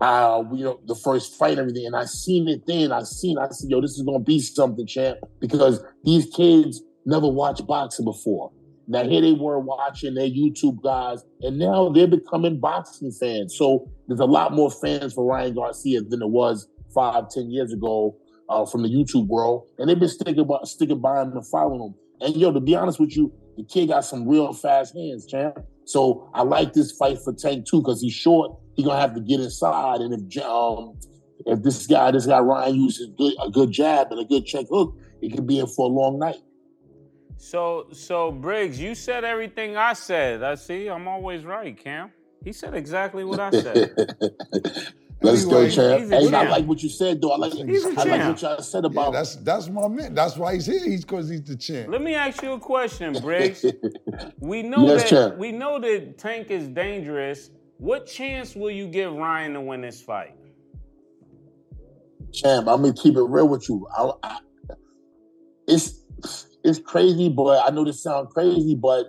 uh, 0.00 0.42
you 0.52 0.64
know, 0.64 0.80
the 0.86 0.94
first 0.96 1.38
fight 1.38 1.50
and 1.52 1.60
everything. 1.60 1.84
And 1.86 1.94
I 1.94 2.06
seen 2.06 2.48
it 2.48 2.62
then. 2.66 2.92
I 2.92 3.02
seen, 3.02 3.36
I 3.38 3.46
said, 3.50 3.68
yo, 3.70 3.82
this 3.82 3.90
is 3.90 4.02
gonna 4.02 4.20
be 4.20 4.40
something, 4.40 4.86
champ, 4.86 5.18
because 5.38 5.84
these 6.02 6.26
kids 6.34 6.82
never 7.06 7.28
watched 7.28 7.66
boxing 7.66 8.04
before. 8.04 8.52
Now 8.86 9.04
here 9.04 9.20
they 9.20 9.32
were 9.32 9.58
watching 9.58 10.14
their 10.14 10.28
YouTube 10.28 10.82
guys, 10.82 11.22
and 11.42 11.58
now 11.58 11.90
they're 11.90 12.06
becoming 12.06 12.58
boxing 12.58 13.12
fans. 13.12 13.54
So 13.56 13.86
there's 14.06 14.20
a 14.20 14.24
lot 14.24 14.54
more 14.54 14.70
fans 14.70 15.12
for 15.12 15.26
Ryan 15.26 15.54
Garcia 15.54 16.00
than 16.00 16.20
there 16.20 16.28
was 16.28 16.66
five, 16.94 17.28
ten 17.28 17.50
years 17.50 17.72
ago 17.72 18.16
uh, 18.48 18.64
from 18.64 18.82
the 18.82 18.88
YouTube 18.88 19.26
world, 19.26 19.68
and 19.78 19.88
they've 19.88 19.98
been 19.98 20.08
sticking 20.08 20.46
by, 20.46 20.58
sticking 20.64 21.00
by 21.00 21.20
him 21.20 21.32
and 21.32 21.46
following 21.46 21.82
him. 21.82 21.94
And 22.20 22.34
yo, 22.34 22.50
to 22.50 22.60
be 22.60 22.74
honest 22.74 22.98
with 22.98 23.14
you, 23.14 23.32
the 23.58 23.64
kid 23.64 23.88
got 23.88 24.04
some 24.04 24.26
real 24.26 24.52
fast 24.54 24.96
hands, 24.96 25.26
champ. 25.26 25.58
So 25.84 26.30
I 26.32 26.42
like 26.42 26.72
this 26.72 26.92
fight 26.92 27.18
for 27.22 27.34
Tank 27.34 27.66
too 27.68 27.80
because 27.80 28.00
he's 28.00 28.14
short. 28.14 28.58
He 28.74 28.84
gonna 28.84 29.00
have 29.00 29.14
to 29.14 29.20
get 29.20 29.40
inside, 29.40 30.00
and 30.00 30.14
if 30.14 30.44
um, 30.44 30.98
if 31.44 31.62
this 31.62 31.86
guy, 31.86 32.10
this 32.10 32.26
guy 32.26 32.38
Ryan 32.38 32.74
uses 32.74 33.10
good, 33.18 33.34
a 33.42 33.50
good 33.50 33.70
jab 33.70 34.08
and 34.12 34.20
a 34.20 34.24
good 34.24 34.46
check 34.46 34.66
hook, 34.70 34.96
it 35.20 35.34
could 35.34 35.46
be 35.46 35.58
in 35.58 35.66
for 35.66 35.86
a 35.86 35.92
long 35.92 36.18
night. 36.18 36.36
So, 37.38 37.86
so 37.92 38.32
Briggs, 38.32 38.78
you 38.80 38.94
said 38.94 39.24
everything 39.24 39.76
I 39.76 39.92
said. 39.94 40.42
I 40.42 40.56
see. 40.56 40.88
I'm 40.88 41.06
always 41.08 41.44
right, 41.44 41.76
Cam. 41.76 42.10
He 42.44 42.52
said 42.52 42.74
exactly 42.74 43.24
what 43.24 43.40
I 43.40 43.50
said. 43.52 43.90
Let's 45.22 45.44
Anyway, 45.44 45.70
go, 45.70 45.74
champ. 45.74 46.00
he's 46.00 46.10
a 46.10 46.16
Hey, 46.16 46.34
I 46.34 46.42
like 46.50 46.66
what 46.66 46.82
you 46.82 46.88
said, 46.88 47.20
though. 47.20 47.32
I 47.32 47.36
like, 47.38 47.52
He's 47.54 47.84
a 47.84 47.88
I 48.00 48.04
like 48.04 48.28
what 48.28 48.42
y'all 48.42 48.62
said 48.62 48.84
Yeah, 48.84 48.86
about. 48.86 49.12
that's 49.12 49.36
that's 49.36 49.68
my 49.68 49.88
man. 49.88 50.14
That's 50.14 50.36
why 50.36 50.54
he's 50.54 50.66
here. 50.66 50.84
He's 50.84 51.04
because 51.04 51.28
he's 51.28 51.42
the 51.42 51.56
champ. 51.56 51.90
Let 51.90 52.02
me 52.02 52.14
ask 52.14 52.42
you 52.42 52.52
a 52.52 52.60
question, 52.60 53.20
Briggs. 53.20 53.64
We 54.40 54.62
know 54.62 54.86
Yes, 54.86 55.02
that 55.02 55.10
champ. 55.10 55.38
we 55.38 55.52
know 55.52 55.80
that 55.80 56.18
Tank 56.18 56.50
is 56.50 56.68
dangerous. 56.68 57.50
What 57.78 58.06
chance 58.06 58.54
will 58.56 58.70
you 58.70 58.88
give 58.88 59.12
Ryan 59.12 59.54
to 59.54 59.60
win 59.60 59.80
this 59.80 60.00
fight? 60.02 60.34
champ. 62.32 62.68
I'm 62.68 62.82
gonna 62.82 62.92
keep 62.94 63.16
it 63.16 63.22
real 63.22 63.48
with 63.48 63.68
you. 63.68 63.86
I, 63.96 64.10
I, 64.22 64.38
it's 65.66 66.00
it's 66.64 66.78
crazy, 66.78 67.28
but 67.28 67.66
I 67.66 67.70
know 67.70 67.84
this 67.84 68.02
sounds 68.02 68.32
crazy, 68.32 68.74
but 68.74 69.06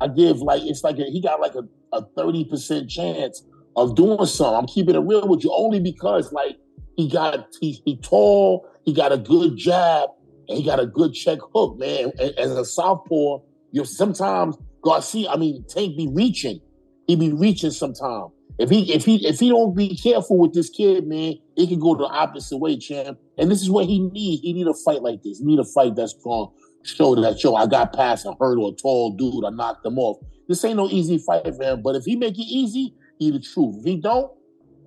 I 0.00 0.08
give 0.08 0.38
like 0.38 0.62
it's 0.62 0.84
like 0.84 0.98
a, 0.98 1.04
he 1.04 1.20
got 1.20 1.40
like 1.40 1.54
a 1.54 1.62
a 1.92 2.02
30% 2.16 2.88
chance 2.88 3.42
of 3.76 3.94
doing 3.96 4.24
something. 4.26 4.56
I'm 4.56 4.66
keeping 4.66 4.94
it 4.94 5.00
real 5.00 5.26
with 5.26 5.44
you 5.44 5.52
only 5.52 5.80
because 5.80 6.32
like 6.32 6.56
he 6.96 7.08
got 7.08 7.48
he, 7.60 7.80
he 7.84 7.96
tall, 7.96 8.68
he 8.84 8.92
got 8.92 9.12
a 9.12 9.18
good 9.18 9.56
jab, 9.56 10.10
and 10.48 10.58
he 10.58 10.64
got 10.64 10.80
a 10.80 10.86
good 10.86 11.14
check 11.14 11.38
hook, 11.54 11.78
man. 11.78 12.12
As 12.38 12.50
a 12.50 12.64
southpaw, 12.64 13.38
you 13.72 13.80
know, 13.80 13.84
sometimes 13.84 14.56
Garcia, 14.82 15.30
I 15.30 15.36
mean, 15.36 15.64
Tank 15.68 15.96
be 15.96 16.08
reaching. 16.12 16.60
He 17.06 17.16
be 17.16 17.32
reaching 17.32 17.70
sometimes. 17.70 18.32
If 18.58 18.68
he 18.68 18.92
if 18.92 19.04
he 19.04 19.26
if 19.26 19.40
he 19.40 19.48
don't 19.48 19.74
be 19.74 19.96
careful 19.96 20.38
with 20.38 20.52
this 20.52 20.68
kid, 20.68 21.06
man, 21.06 21.34
it 21.56 21.68
can 21.68 21.80
go 21.80 21.94
the 21.94 22.04
opposite 22.04 22.58
way, 22.58 22.76
champ. 22.76 23.18
And 23.38 23.50
this 23.50 23.62
is 23.62 23.70
what 23.70 23.86
he 23.86 24.00
need. 24.00 24.40
He 24.40 24.52
need 24.52 24.66
a 24.66 24.74
fight 24.74 25.02
like 25.02 25.22
this. 25.22 25.38
He 25.38 25.46
need 25.46 25.58
a 25.58 25.64
fight 25.64 25.96
that's 25.96 26.12
strong. 26.12 26.52
Show 26.82 27.14
that 27.16 27.42
yo, 27.42 27.54
I 27.54 27.66
got 27.66 27.92
past 27.92 28.26
a 28.26 28.32
hurdle, 28.40 28.68
a 28.68 28.76
tall 28.76 29.12
dude, 29.16 29.44
I 29.44 29.50
knocked 29.50 29.84
him 29.84 29.98
off. 29.98 30.18
This 30.48 30.64
ain't 30.64 30.76
no 30.76 30.88
easy 30.88 31.18
fight 31.18 31.54
for 31.54 31.62
him. 31.62 31.82
But 31.82 31.96
if 31.96 32.04
he 32.04 32.16
make 32.16 32.38
it 32.38 32.42
easy, 32.42 32.94
he 33.18 33.30
the 33.30 33.40
truth. 33.40 33.76
If 33.80 33.84
he 33.84 33.96
don't, 33.96 34.32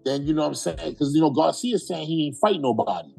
then 0.03 0.25
you 0.25 0.33
know 0.33 0.41
what 0.41 0.47
I'm 0.49 0.55
saying? 0.55 0.91
Because 0.91 1.13
you 1.13 1.21
know, 1.21 1.29
Garcia 1.29 1.77
saying 1.77 2.07
he 2.07 2.27
ain't 2.27 2.37
fight 2.37 2.59
nobody. 2.59 3.09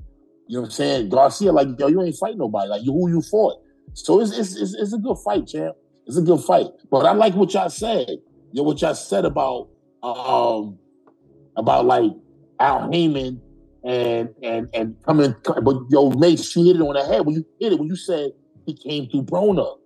You 0.46 0.58
know 0.58 0.62
what 0.62 0.66
I'm 0.66 0.72
saying? 0.72 1.08
Garcia, 1.08 1.52
like, 1.52 1.68
yo, 1.78 1.86
you 1.86 2.02
ain't 2.02 2.16
fight 2.16 2.36
nobody. 2.36 2.68
Like, 2.68 2.84
who 2.84 3.08
you 3.08 3.22
fought. 3.22 3.54
So 3.94 4.20
it's, 4.20 4.36
it's, 4.36 4.56
it's, 4.56 4.74
it's 4.74 4.92
a 4.92 4.98
good 4.98 5.16
fight, 5.24 5.46
champ. 5.46 5.76
It's 6.06 6.18
a 6.18 6.22
good 6.22 6.40
fight. 6.40 6.66
But 6.90 7.06
I 7.06 7.12
like 7.12 7.34
what 7.34 7.54
y'all 7.54 7.70
said. 7.70 8.08
You 8.08 8.60
know, 8.60 8.64
what 8.64 8.80
y'all 8.82 8.94
said 8.94 9.24
about 9.24 9.68
um 10.02 10.78
about 11.56 11.86
like 11.86 12.12
Al 12.60 12.90
Haymon 12.92 13.40
and 13.84 14.28
and 14.42 14.68
and 14.74 15.02
coming 15.04 15.34
but 15.42 15.76
yo 15.88 16.10
Mace, 16.10 16.54
you 16.54 16.64
hit 16.64 16.76
it 16.76 16.82
on 16.82 16.94
the 16.94 17.04
head 17.04 17.24
when 17.24 17.36
you 17.36 17.46
hit 17.58 17.72
it 17.72 17.78
when 17.78 17.88
you 17.88 17.96
said 17.96 18.30
he 18.66 18.74
came 18.74 19.08
through 19.08 19.22
Broner. 19.22 19.78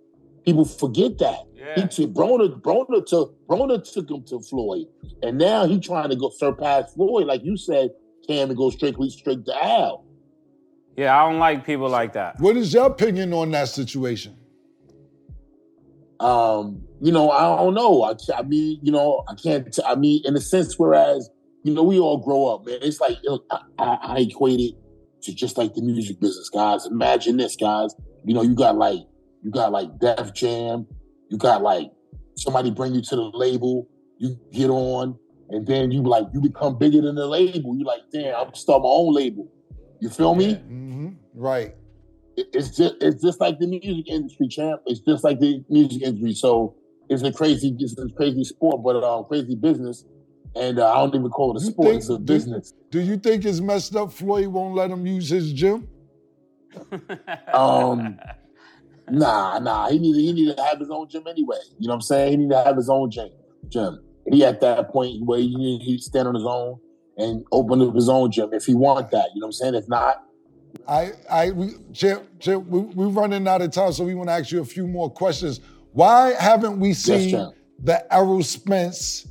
People 0.45 0.65
forget 0.65 1.17
that. 1.19 1.39
Yeah. 1.53 1.75
He 1.75 1.87
took 1.87 2.13
Broner, 2.13 2.59
Broner 2.61 3.05
took 3.05 3.35
Broner 3.47 3.83
took 3.91 4.09
him 4.09 4.23
to 4.25 4.39
Floyd. 4.39 4.87
And 5.21 5.37
now 5.37 5.67
he 5.67 5.79
trying 5.79 6.09
to 6.09 6.15
go 6.15 6.29
surpass 6.29 6.93
Floyd, 6.93 7.27
like 7.27 7.43
you 7.43 7.57
said, 7.57 7.91
Cam 8.27 8.49
and 8.49 8.57
go 8.57 8.69
strictly 8.69 9.09
straight 9.09 9.45
to 9.45 9.63
Al. 9.63 10.05
Yeah, 10.95 11.17
I 11.17 11.29
don't 11.29 11.39
like 11.39 11.65
people 11.65 11.89
like 11.89 12.13
that. 12.13 12.39
What 12.39 12.57
is 12.57 12.73
your 12.73 12.87
opinion 12.87 13.33
on 13.33 13.51
that 13.51 13.69
situation? 13.69 14.35
Um, 16.19 16.83
you 16.99 17.11
know, 17.11 17.31
I 17.31 17.55
don't 17.55 17.73
know. 17.73 18.03
I, 18.03 18.13
I 18.35 18.41
mean, 18.41 18.79
you 18.81 18.91
know, 18.91 19.23
I 19.29 19.35
can't. 19.35 19.71
T- 19.71 19.81
I 19.85 19.95
mean, 19.95 20.21
in 20.25 20.35
a 20.35 20.41
sense, 20.41 20.77
whereas 20.77 21.29
you 21.63 21.73
know, 21.73 21.83
we 21.83 21.99
all 21.99 22.17
grow 22.17 22.47
up, 22.47 22.65
man. 22.65 22.79
It's 22.81 22.99
like 22.99 23.17
you 23.23 23.29
know, 23.29 23.43
I, 23.51 23.61
I, 23.77 23.97
I 24.01 24.19
equate 24.19 24.59
it 24.59 24.75
to 25.23 25.33
just 25.33 25.57
like 25.57 25.73
the 25.73 25.81
music 25.81 26.19
business, 26.19 26.49
guys. 26.49 26.85
Imagine 26.85 27.37
this, 27.37 27.55
guys. 27.55 27.93
You 28.25 28.33
know, 28.33 28.41
you 28.41 28.55
got 28.55 28.75
like 28.77 28.99
you 29.43 29.51
got 29.51 29.71
like 29.71 29.99
Def 29.99 30.33
Jam, 30.33 30.87
you 31.29 31.37
got 31.37 31.61
like 31.61 31.91
somebody 32.35 32.71
bring 32.71 32.93
you 32.93 33.01
to 33.01 33.15
the 33.15 33.31
label, 33.33 33.87
you 34.17 34.37
get 34.51 34.69
on, 34.69 35.17
and 35.49 35.65
then 35.65 35.91
you 35.91 36.01
like 36.03 36.25
you 36.33 36.41
become 36.41 36.77
bigger 36.77 37.01
than 37.01 37.15
the 37.15 37.27
label. 37.27 37.75
You 37.77 37.85
like, 37.85 38.01
damn, 38.11 38.35
I'm 38.35 38.53
start 38.53 38.83
my 38.83 38.89
own 38.89 39.13
label. 39.13 39.47
You 39.99 40.09
feel 40.09 40.35
me? 40.35 40.55
Mm-hmm. 40.55 41.09
Right. 41.33 41.75
it's 42.35 42.75
just 42.75 42.95
it's 43.01 43.21
just 43.21 43.39
like 43.39 43.59
the 43.59 43.67
music 43.67 44.07
industry, 44.07 44.47
champ. 44.47 44.81
It's 44.85 45.01
just 45.01 45.23
like 45.23 45.39
the 45.39 45.63
music 45.69 46.01
industry. 46.01 46.33
So 46.33 46.75
it's 47.09 47.23
a 47.23 47.31
crazy, 47.31 47.75
it's 47.79 47.97
a 47.97 48.07
crazy 48.15 48.43
sport, 48.43 48.83
but 48.83 49.03
um, 49.03 49.25
crazy 49.25 49.55
business. 49.55 50.05
And 50.55 50.79
uh, 50.79 50.91
I 50.91 50.95
don't 50.97 51.15
even 51.15 51.29
call 51.29 51.55
it 51.55 51.61
a 51.61 51.65
sport; 51.65 51.89
think, 51.89 51.99
it's 51.99 52.09
a 52.09 52.17
business. 52.17 52.73
Do 52.89 52.99
you 52.99 53.17
think 53.17 53.45
it's 53.45 53.59
messed 53.59 53.95
up? 53.95 54.11
Floyd 54.11 54.47
won't 54.47 54.75
let 54.75 54.89
him 54.89 55.05
use 55.05 55.29
his 55.29 55.53
gym. 55.53 55.87
Um, 57.53 58.19
nah, 59.09 59.59
nah. 59.59 59.89
He 59.89 59.99
needed 59.99 60.21
he 60.21 60.33
needed 60.33 60.57
to 60.57 60.63
have 60.63 60.79
his 60.79 60.89
own 60.89 61.07
gym 61.09 61.23
anyway. 61.27 61.57
You 61.77 61.87
know 61.87 61.93
what 61.93 61.95
I'm 61.95 62.01
saying? 62.01 62.31
He 62.31 62.37
needed 62.37 62.51
to 62.51 62.63
have 62.63 62.75
his 62.75 62.89
own 62.89 63.11
gym. 63.11 63.29
Gym. 63.67 63.99
He 64.31 64.45
at 64.45 64.61
that 64.61 64.89
point 64.89 65.25
where 65.25 65.39
he 65.39 65.79
he 65.83 65.97
stand 65.97 66.27
on 66.27 66.35
his 66.35 66.45
own 66.45 66.79
and 67.17 67.43
open 67.51 67.81
up 67.81 67.95
his 67.95 68.09
own 68.09 68.31
gym 68.31 68.49
if 68.53 68.65
he 68.65 68.73
want 68.73 69.11
that. 69.11 69.29
You 69.33 69.41
know 69.41 69.47
what 69.47 69.49
I'm 69.49 69.53
saying? 69.53 69.75
If 69.75 69.87
not, 69.89 70.23
I 70.87 71.11
I 71.29 71.51
we 71.51 71.73
Chip, 71.93 72.39
Chip, 72.39 72.63
we, 72.65 72.79
we're 72.81 73.07
running 73.07 73.47
out 73.47 73.61
of 73.61 73.71
time, 73.71 73.91
so 73.91 74.03
we 74.03 74.15
want 74.15 74.29
to 74.29 74.33
ask 74.33 74.51
you 74.51 74.61
a 74.61 74.65
few 74.65 74.87
more 74.87 75.09
questions. 75.09 75.59
Why 75.91 76.33
haven't 76.39 76.79
we 76.79 76.93
seen 76.93 77.29
yes, 77.29 77.51
the 77.79 78.13
Errol 78.13 78.43
Spence 78.43 79.27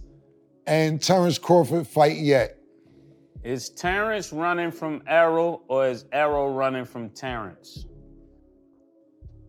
and 0.66 1.00
Terrence 1.00 1.38
Crawford 1.38 1.86
fight 1.86 2.16
yet? 2.16 2.57
Is 3.44 3.70
Terrence 3.70 4.32
running 4.32 4.72
from 4.72 5.02
Errol 5.06 5.62
or 5.68 5.86
is 5.86 6.04
Errol 6.12 6.52
running 6.52 6.84
from 6.84 7.10
Terrence? 7.10 7.86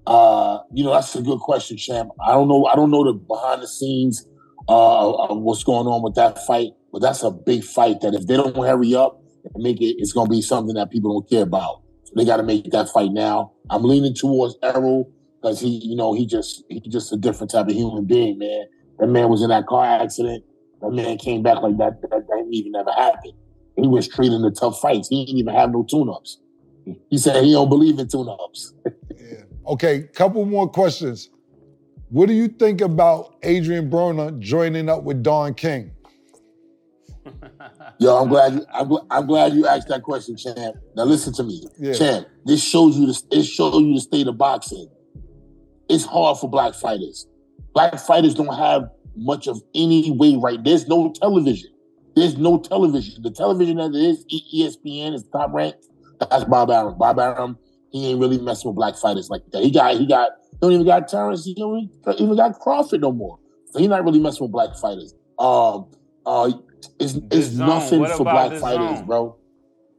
Uh, 0.05 0.59
you 0.71 0.83
know, 0.83 0.93
that's 0.93 1.15
a 1.15 1.21
good 1.21 1.39
question, 1.39 1.77
champ. 1.77 2.09
I 2.25 2.31
don't 2.31 2.47
know. 2.47 2.65
I 2.65 2.75
don't 2.75 2.91
know 2.91 3.03
the 3.03 3.13
behind 3.13 3.61
the 3.61 3.67
scenes 3.67 4.27
uh, 4.67 5.11
of 5.11 5.39
what's 5.39 5.63
going 5.63 5.87
on 5.87 6.03
with 6.03 6.15
that 6.15 6.45
fight, 6.45 6.69
but 6.91 7.01
that's 7.01 7.23
a 7.23 7.31
big 7.31 7.63
fight. 7.63 8.01
That 8.01 8.13
if 8.13 8.27
they 8.27 8.35
don't 8.35 8.55
hurry 8.55 8.95
up 8.95 9.21
and 9.53 9.63
make 9.63 9.81
it, 9.81 9.95
it's 9.97 10.13
going 10.13 10.27
to 10.27 10.31
be 10.31 10.41
something 10.41 10.75
that 10.75 10.91
people 10.91 11.13
don't 11.13 11.29
care 11.29 11.43
about. 11.43 11.81
So 12.03 12.13
they 12.15 12.25
got 12.25 12.37
to 12.37 12.43
make 12.43 12.71
that 12.71 12.89
fight 12.89 13.11
now. 13.11 13.53
I'm 13.69 13.83
leaning 13.83 14.13
towards 14.13 14.55
Errol 14.63 15.11
because 15.41 15.59
he, 15.59 15.81
you 15.83 15.95
know, 15.95 16.13
he 16.13 16.25
just 16.25 16.63
he 16.69 16.79
just 16.81 17.11
a 17.11 17.17
different 17.17 17.51
type 17.51 17.67
of 17.67 17.73
human 17.73 18.05
being, 18.05 18.37
man. 18.37 18.65
That 18.99 19.07
man 19.07 19.29
was 19.29 19.41
in 19.41 19.49
that 19.49 19.65
car 19.67 19.85
accident. 19.85 20.43
That 20.81 20.91
man 20.91 21.17
came 21.17 21.43
back 21.43 21.61
like 21.61 21.77
that. 21.77 22.01
That, 22.01 22.09
that 22.09 22.47
even 22.51 22.75
ever 22.75 22.91
happen. 22.91 23.31
He 23.81 23.87
was 23.87 24.07
treating 24.07 24.41
the 24.41 24.51
tough 24.51 24.79
fights. 24.79 25.09
He 25.09 25.25
didn't 25.25 25.39
even 25.39 25.53
have 25.53 25.71
no 25.71 25.83
tune-ups. 25.83 26.39
He 27.09 27.17
said 27.17 27.43
he 27.43 27.51
don't 27.51 27.69
believe 27.69 27.99
in 27.99 28.07
tune-ups. 28.07 28.73
yeah. 29.17 29.43
Okay, 29.67 30.03
couple 30.13 30.45
more 30.45 30.67
questions. 30.67 31.29
What 32.09 32.27
do 32.27 32.33
you 32.33 32.47
think 32.47 32.81
about 32.81 33.35
Adrian 33.43 33.89
Broner 33.89 34.37
joining 34.39 34.89
up 34.89 35.03
with 35.03 35.21
Don 35.21 35.53
King? 35.53 35.91
Yo, 37.99 38.17
I'm 38.17 38.29
glad 38.29 38.53
you. 38.53 38.65
I'm, 38.73 38.91
I'm, 39.11 39.27
glad 39.27 39.53
you 39.53 39.67
asked 39.67 39.89
that 39.89 40.03
question, 40.03 40.35
Champ. 40.35 40.77
Now 40.95 41.03
listen 41.03 41.33
to 41.33 41.43
me, 41.43 41.67
yeah. 41.77 41.93
Champ. 41.93 42.27
This 42.45 42.63
shows 42.63 42.97
you 42.97 43.05
the. 43.05 43.21
It 43.31 43.43
shows 43.43 43.75
you 43.81 43.93
the 43.93 43.99
state 43.99 44.27
of 44.27 44.37
boxing. 44.37 44.89
It's 45.89 46.05
hard 46.05 46.37
for 46.37 46.49
black 46.49 46.73
fighters. 46.73 47.27
Black 47.73 47.99
fighters 47.99 48.33
don't 48.33 48.55
have 48.55 48.89
much 49.15 49.47
of 49.47 49.61
any 49.75 50.11
way 50.11 50.35
right. 50.35 50.63
There's 50.63 50.87
no 50.87 51.11
television. 51.11 51.71
There's 52.19 52.37
no 52.37 52.59
television. 52.59 53.21
The 53.23 53.31
television 53.31 53.77
that 53.77 53.95
is 53.95 54.25
ESPN 54.25 55.13
is 55.13 55.23
top 55.31 55.53
ranked. 55.53 55.85
That's 56.19 56.43
Bob 56.43 56.69
Arum. 56.69 56.97
Bob 56.97 57.19
Arum 57.19 57.57
he 57.91 58.07
ain't 58.07 58.19
really 58.19 58.37
messing 58.37 58.69
with 58.69 58.75
black 58.75 58.95
fighters 58.95 59.29
like 59.29 59.41
that. 59.51 59.63
He 59.63 59.71
got 59.71 59.95
he 59.95 60.05
got 60.05 60.31
he 60.51 60.57
don't 60.61 60.71
even 60.73 60.85
got 60.85 61.07
Terrence. 61.07 61.45
He 61.45 61.53
don't 61.53 61.89
even 62.17 62.35
got 62.35 62.59
Crawford 62.59 63.01
no 63.01 63.11
more. 63.11 63.39
So 63.71 63.79
he's 63.79 63.87
not 63.87 64.03
really 64.03 64.19
messing 64.19 64.43
with 64.43 64.51
black 64.51 64.75
fighters. 64.75 65.13
Um, 65.37 65.87
uh, 66.25 66.51
it's, 66.99 67.19
it's 67.31 67.53
nothing 67.53 68.05
for 68.05 68.23
black 68.23 68.51
fighters, 68.53 68.97
zone? 68.97 69.05
bro. 69.05 69.37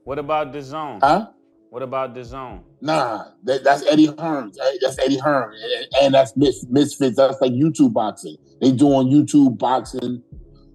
What 0.05 0.19
about 0.19 0.53
the 0.53 0.63
zone? 0.63 1.01
Huh? 1.03 1.29
What 1.71 1.83
about 1.83 2.15
the 2.15 2.25
zone? 2.25 2.65
Nah, 2.81 3.27
that, 3.45 3.63
that's 3.63 3.87
Eddie 3.87 4.13
Hearn. 4.19 4.53
That's 4.81 4.99
Eddie 4.99 5.19
Hearn, 5.19 5.55
and, 5.55 5.87
and 6.03 6.15
that's 6.15 6.37
Mis, 6.37 6.67
Misfits. 6.69 7.17
That's 7.17 7.41
like 7.41 7.53
YouTube 7.53 7.93
boxing. 7.93 8.37
They 8.61 8.73
doing 8.73 9.09
YouTube 9.09 9.59
boxing 9.59 10.23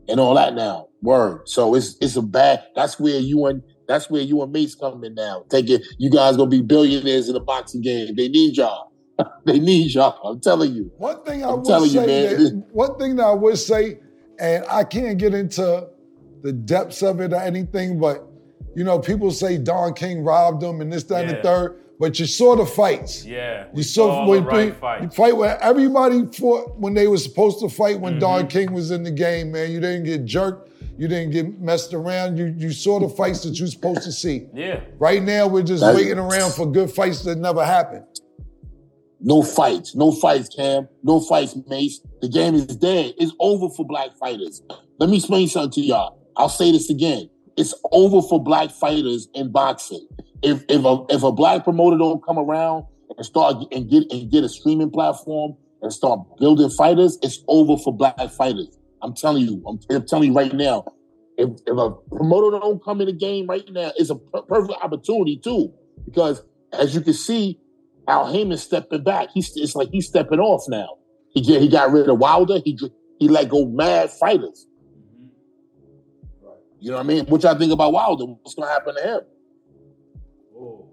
and 0.08 0.20
all 0.20 0.36
that 0.36 0.54
now. 0.54 0.88
Word. 1.06 1.48
So 1.48 1.76
it's 1.76 1.98
it's 2.02 2.16
a 2.16 2.22
bad. 2.22 2.64
That's 2.76 3.00
where 3.00 3.20
you 3.20 3.46
and 3.46 3.62
that's 3.88 4.10
where 4.10 4.22
you 4.22 4.42
and 4.42 4.52
Mace 4.52 4.76
come 4.76 5.04
in 5.04 5.16
now. 5.16 5.46
Take 5.50 5.70
it. 5.70 5.84
You 5.98 6.10
guys 6.10 6.38
gonna 6.38 6.50
be 6.50 6.62
billionaires 6.62 7.28
in 7.28 7.34
the 7.34 7.40
boxing 7.40 7.82
game. 7.82 8.16
They 8.16 8.28
need 8.28 8.58
y'all. 8.58 8.92
they 9.46 9.60
need 9.60 9.94
y'all. 9.94 10.20
I'm 10.28 10.40
telling 10.40 10.74
you. 10.74 10.92
One 10.98 11.24
thing 11.24 11.44
I 11.44 11.50
I'm 11.50 11.58
would 11.58 11.68
say, 11.68 11.86
you, 11.86 12.06
that, 12.06 12.64
one 12.72 12.98
thing 12.98 13.16
that 13.18 13.26
I 13.26 13.34
would 13.34 13.58
say, 13.58 14.00
and 14.40 14.66
I 14.70 14.84
can't 14.84 15.18
get 15.18 15.34
into 15.34 15.88
the 16.42 16.52
depths 16.52 17.02
of 17.02 17.22
it 17.22 17.32
or 17.32 17.42
anything, 17.42 18.00
but 18.00 18.28
you 18.76 18.84
know, 18.84 19.00
people 19.00 19.32
say 19.32 19.58
Don 19.58 19.94
King 19.94 20.24
robbed 20.24 20.62
them 20.62 20.82
and 20.82 20.92
this, 20.92 21.04
that, 21.06 21.24
yeah. 21.24 21.30
and 21.30 21.38
the 21.38 21.44
third. 21.44 21.82
But 21.98 22.20
you 22.20 22.26
saw 22.26 22.58
the 22.58 22.66
fights. 22.66 23.26
Yeah, 23.26 23.68
you 23.74 23.84
saw 23.84 24.28
when 24.28 24.44
right 24.44 24.76
fight. 24.76 25.02
you 25.02 25.10
fight 25.10 25.38
where 25.38 25.58
everybody 25.62 26.26
fought 26.26 26.78
when 26.78 26.94
they 26.94 27.08
were 27.08 27.18
supposed 27.18 27.60
to 27.62 27.70
fight 27.70 28.02
when 28.02 28.14
mm-hmm. 28.14 28.20
Don 28.20 28.48
King 28.48 28.74
was 28.74 28.92
in 28.92 29.04
the 29.04 29.12
game. 29.12 29.54
Man, 29.54 29.72
you 29.72 29.80
didn't 29.80 30.04
get 30.04 30.26
jerked 30.26 30.75
you 30.98 31.08
didn't 31.08 31.32
get 31.32 31.60
messed 31.60 31.94
around. 31.94 32.38
You 32.38 32.54
you 32.58 32.72
saw 32.72 33.00
the 33.00 33.10
fights 33.10 33.44
that 33.44 33.60
you're 33.60 33.68
supposed 33.68 34.04
to 34.04 34.12
see. 34.12 34.48
Yeah. 34.54 34.82
Right 34.98 35.22
now, 35.22 35.48
we're 35.48 35.64
just 35.64 35.82
That's, 35.82 35.98
waiting 35.98 36.20
around 36.20 36.54
for 36.54 36.66
good 36.66 36.92
fights 36.92 37.24
that 37.24 37.38
never 37.38 37.66
happen. 37.66 38.06
No 39.20 39.42
fights, 39.42 39.96
no 39.96 40.12
fights, 40.12 40.50
Cam. 40.56 40.88
No 41.04 41.20
fights, 41.20 41.58
Mace. 41.68 42.00
The 42.22 42.30
game 42.30 42.56
is 42.56 42.68
dead. 42.68 43.14
It's 43.18 43.34
over 43.40 43.74
for 43.74 43.86
black 43.86 44.10
fighters. 44.20 44.62
Let 45.00 45.10
me 45.10 45.18
explain 45.18 45.48
something 45.48 45.72
to 45.72 45.82
y'all. 45.82 46.20
I'll 46.38 46.50
say 46.50 46.72
this 46.72 46.90
again. 46.90 47.30
It's 47.58 47.74
over 47.92 48.22
for 48.28 48.44
black 48.44 48.72
fighters 48.72 49.28
in 49.34 49.52
boxing. 49.52 50.06
If 50.44 50.64
if 50.70 50.84
a 50.84 51.06
if 51.10 51.24
a 51.24 51.32
black 51.32 51.64
promoter 51.64 51.98
don't 51.98 52.24
come 52.24 52.38
around 52.38 52.86
and 53.18 53.25
start 53.25 53.56
and 53.72 53.90
get 53.90 54.04
and 54.12 54.30
get 54.30 54.44
a 54.44 54.50
streaming 54.50 54.92
platform 54.92 55.56
and 55.82 55.92
start 55.92 56.20
building 56.40 56.70
fighters, 56.70 57.18
it's 57.22 57.44
over 57.48 57.82
for 57.82 57.96
black 57.96 58.18
fighters. 58.32 58.78
I'm 59.02 59.14
telling 59.14 59.44
you, 59.44 59.64
I'm, 59.68 59.80
I'm 59.90 60.06
telling 60.06 60.32
you 60.32 60.38
right 60.38 60.54
now, 60.54 60.86
if, 61.38 61.50
if, 61.66 61.78
a 61.78 61.92
promoter 62.10 62.58
don't 62.58 62.84
come 62.84 63.02
in 63.02 63.08
the 63.08 63.14
game 63.14 63.48
right 63.48 63.64
now, 63.70 63.92
it's 63.98 64.10
a 64.10 64.16
per- 64.16 64.44
perfect 64.44 64.80
opportunity 64.82 65.38
too. 65.38 65.74
Because 66.06 66.42
as 66.72 66.96
you 66.96 67.02
can 67.02 67.14
see, 67.14 67.60
Al 68.08 68.32
Haymon 68.32 68.58
stepping 68.58 69.04
back. 69.04 69.30
He's 69.34 69.52
it's 69.56 69.75
like 69.75 69.90
he's 69.90 70.08
stepping 70.08 70.40
off 70.40 70.64
now. 70.68 70.98
He 71.30 71.42
get, 71.42 71.62
he 71.62 71.68
got 71.68 71.92
rid 71.92 72.08
of 72.08 72.20
Wilder. 72.20 72.60
He 72.64 72.78
he 73.20 73.28
let 73.28 73.50
go 73.50 73.66
mad 73.66 74.12
fighters. 74.12 74.68
Mm-hmm. 75.04 75.28
You 76.80 76.92
know 76.92 76.98
what 76.98 77.04
I 77.04 77.08
mean? 77.08 77.25
What 77.25 77.44
y'all 77.44 77.58
think 77.58 77.74
about 77.74 77.94
Wilder. 77.94 78.25
What's 78.25 78.56
gonna 78.56 78.72
happen 78.72 78.96
to 78.96 79.02
him? 79.02 79.22
Oh. 80.58 80.90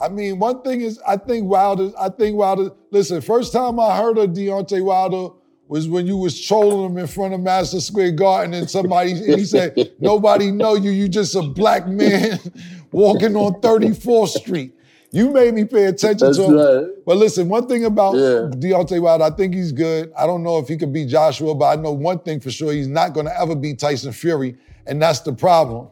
I 0.00 0.08
mean, 0.08 0.38
one 0.38 0.62
thing 0.62 0.80
is, 0.80 1.00
I 1.06 1.16
think 1.16 1.48
Wilder, 1.48 1.90
I 1.98 2.08
think 2.08 2.36
Wilder, 2.36 2.70
listen, 2.90 3.20
first 3.20 3.52
time 3.52 3.78
I 3.78 3.96
heard 3.96 4.18
of 4.18 4.30
Deontay 4.30 4.82
Wilder 4.82 5.34
was 5.72 5.88
when 5.88 6.06
you 6.06 6.18
was 6.18 6.38
trolling 6.38 6.90
him 6.90 6.98
in 6.98 7.06
front 7.06 7.32
of 7.32 7.40
Madison 7.40 7.80
Square 7.80 8.12
Garden 8.12 8.52
and 8.52 8.68
somebody, 8.68 9.12
and 9.12 9.38
he 9.38 9.44
said, 9.46 9.92
nobody 9.98 10.50
know 10.50 10.74
you, 10.74 10.90
you 10.90 11.08
just 11.08 11.34
a 11.34 11.40
black 11.42 11.88
man 11.88 12.38
walking 12.92 13.34
on 13.36 13.54
34th 13.62 14.28
Street. 14.28 14.74
You 15.10 15.30
made 15.30 15.54
me 15.54 15.64
pay 15.64 15.84
attention 15.86 16.26
That's 16.28 16.36
to 16.38 16.44
him. 16.44 16.54
right. 16.54 16.86
But 17.06 17.16
listen, 17.16 17.48
one 17.48 17.66
thing 17.68 17.84
about 17.86 18.14
Yeah. 18.16 18.50
Deontay 18.64 19.00
Wilder, 19.00 19.24
I 19.24 19.30
think 19.30 19.54
he's 19.54 19.72
good. 19.72 20.12
I 20.16 20.26
don't 20.26 20.42
know 20.42 20.58
if 20.58 20.68
he 20.68 20.76
could 20.76 20.92
beat 20.92 21.08
Joshua, 21.08 21.54
but 21.54 21.66
I 21.78 21.80
know 21.80 21.92
one 21.92 22.18
thing 22.20 22.38
for 22.40 22.50
sure: 22.50 22.72
he's 22.72 22.88
not 22.88 23.12
going 23.14 23.26
to 23.26 23.40
ever 23.40 23.54
beat 23.54 23.78
Tyson 23.78 24.12
Fury, 24.12 24.56
and 24.86 25.00
that's 25.02 25.20
the 25.20 25.32
problem. 25.32 25.88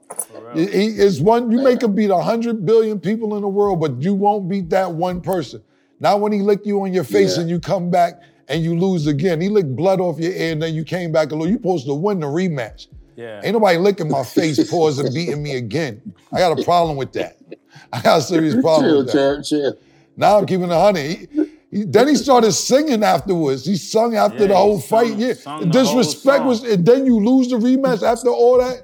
He 0.55 0.67
he 0.67 0.87
is 0.99 1.21
one. 1.23 1.51
You 1.51 1.59
make 1.63 1.83
him 1.83 1.95
beat 1.95 2.11
hundred 2.11 2.65
billion 2.67 2.99
people 3.01 3.35
in 3.37 3.43
the 3.43 3.49
world, 3.49 3.81
but 3.81 4.01
you 4.03 4.15
won't 4.15 4.49
beat 4.49 4.71
that 4.71 4.91
one 4.93 5.21
person. 5.21 5.63
Not 6.01 6.21
when 6.21 6.33
he 6.33 6.41
licked 6.41 6.67
you 6.67 6.81
on 6.83 6.93
your 6.95 7.05
face 7.05 7.37
Yeah. 7.37 7.43
and 7.43 7.51
you 7.51 7.61
come 7.61 7.91
back 7.91 8.23
and 8.51 8.63
you 8.63 8.79
lose 8.79 9.07
again. 9.07 9.41
He 9.41 9.49
licked 9.49 9.75
blood 9.75 10.01
off 10.01 10.19
your 10.19 10.33
ear 10.33 10.53
and 10.53 10.63
then 10.63 10.75
you 10.75 10.85
came 10.85 11.13
back 11.13 11.31
a 11.31 11.35
little. 11.35 11.49
You 11.49 11.55
supposed 11.57 11.87
to 11.87 11.95
win 11.95 12.21
the 12.21 12.27
rematch. 12.27 12.89
Yeah. 13.17 13.41
Ain't 13.45 13.55
nobody 13.55 13.79
licking 13.79 14.11
my 14.11 14.23
face, 14.25 14.71
paws, 14.71 14.99
and 14.99 15.15
beating 15.15 15.43
me 15.43 15.57
again. 15.57 16.03
I 16.33 16.39
got 16.39 16.59
a 16.59 16.63
problem 16.65 16.97
with 16.97 17.13
that. 17.15 17.37
I 17.93 18.01
got 18.03 18.19
a 18.19 18.23
serious 18.23 18.61
problem 18.61 18.85
Chill, 18.91 18.99
with 18.99 19.07
that. 19.07 19.13
chill, 19.13 19.43
chill. 19.43 19.79
Now 20.17 20.39
I'm 20.39 20.47
keeping 20.47 20.69
the 20.69 20.79
honey. 20.79 21.09
He, 21.33 21.51
he- 21.71 21.85
then 21.85 22.09
he 22.09 22.17
started 22.17 22.51
singing 22.53 23.05
afterwards. 23.05 23.65
He 23.65 23.77
sung 23.77 24.17
after 24.17 24.41
Yeah, 24.41 24.47
the 24.49 24.57
whole 24.57 24.81
sung- 24.81 25.07
fight. 25.11 25.17
Yeah, 25.17 25.35
the 25.35 25.59
the 25.61 25.67
disrespect 25.71 26.45
was, 26.45 26.65
and 26.65 26.85
then 26.85 27.07
you 27.07 27.21
lose 27.21 27.49
the 27.49 27.57
rematch 27.57 28.03
after 28.03 28.29
all 28.31 28.59
that. 28.59 28.83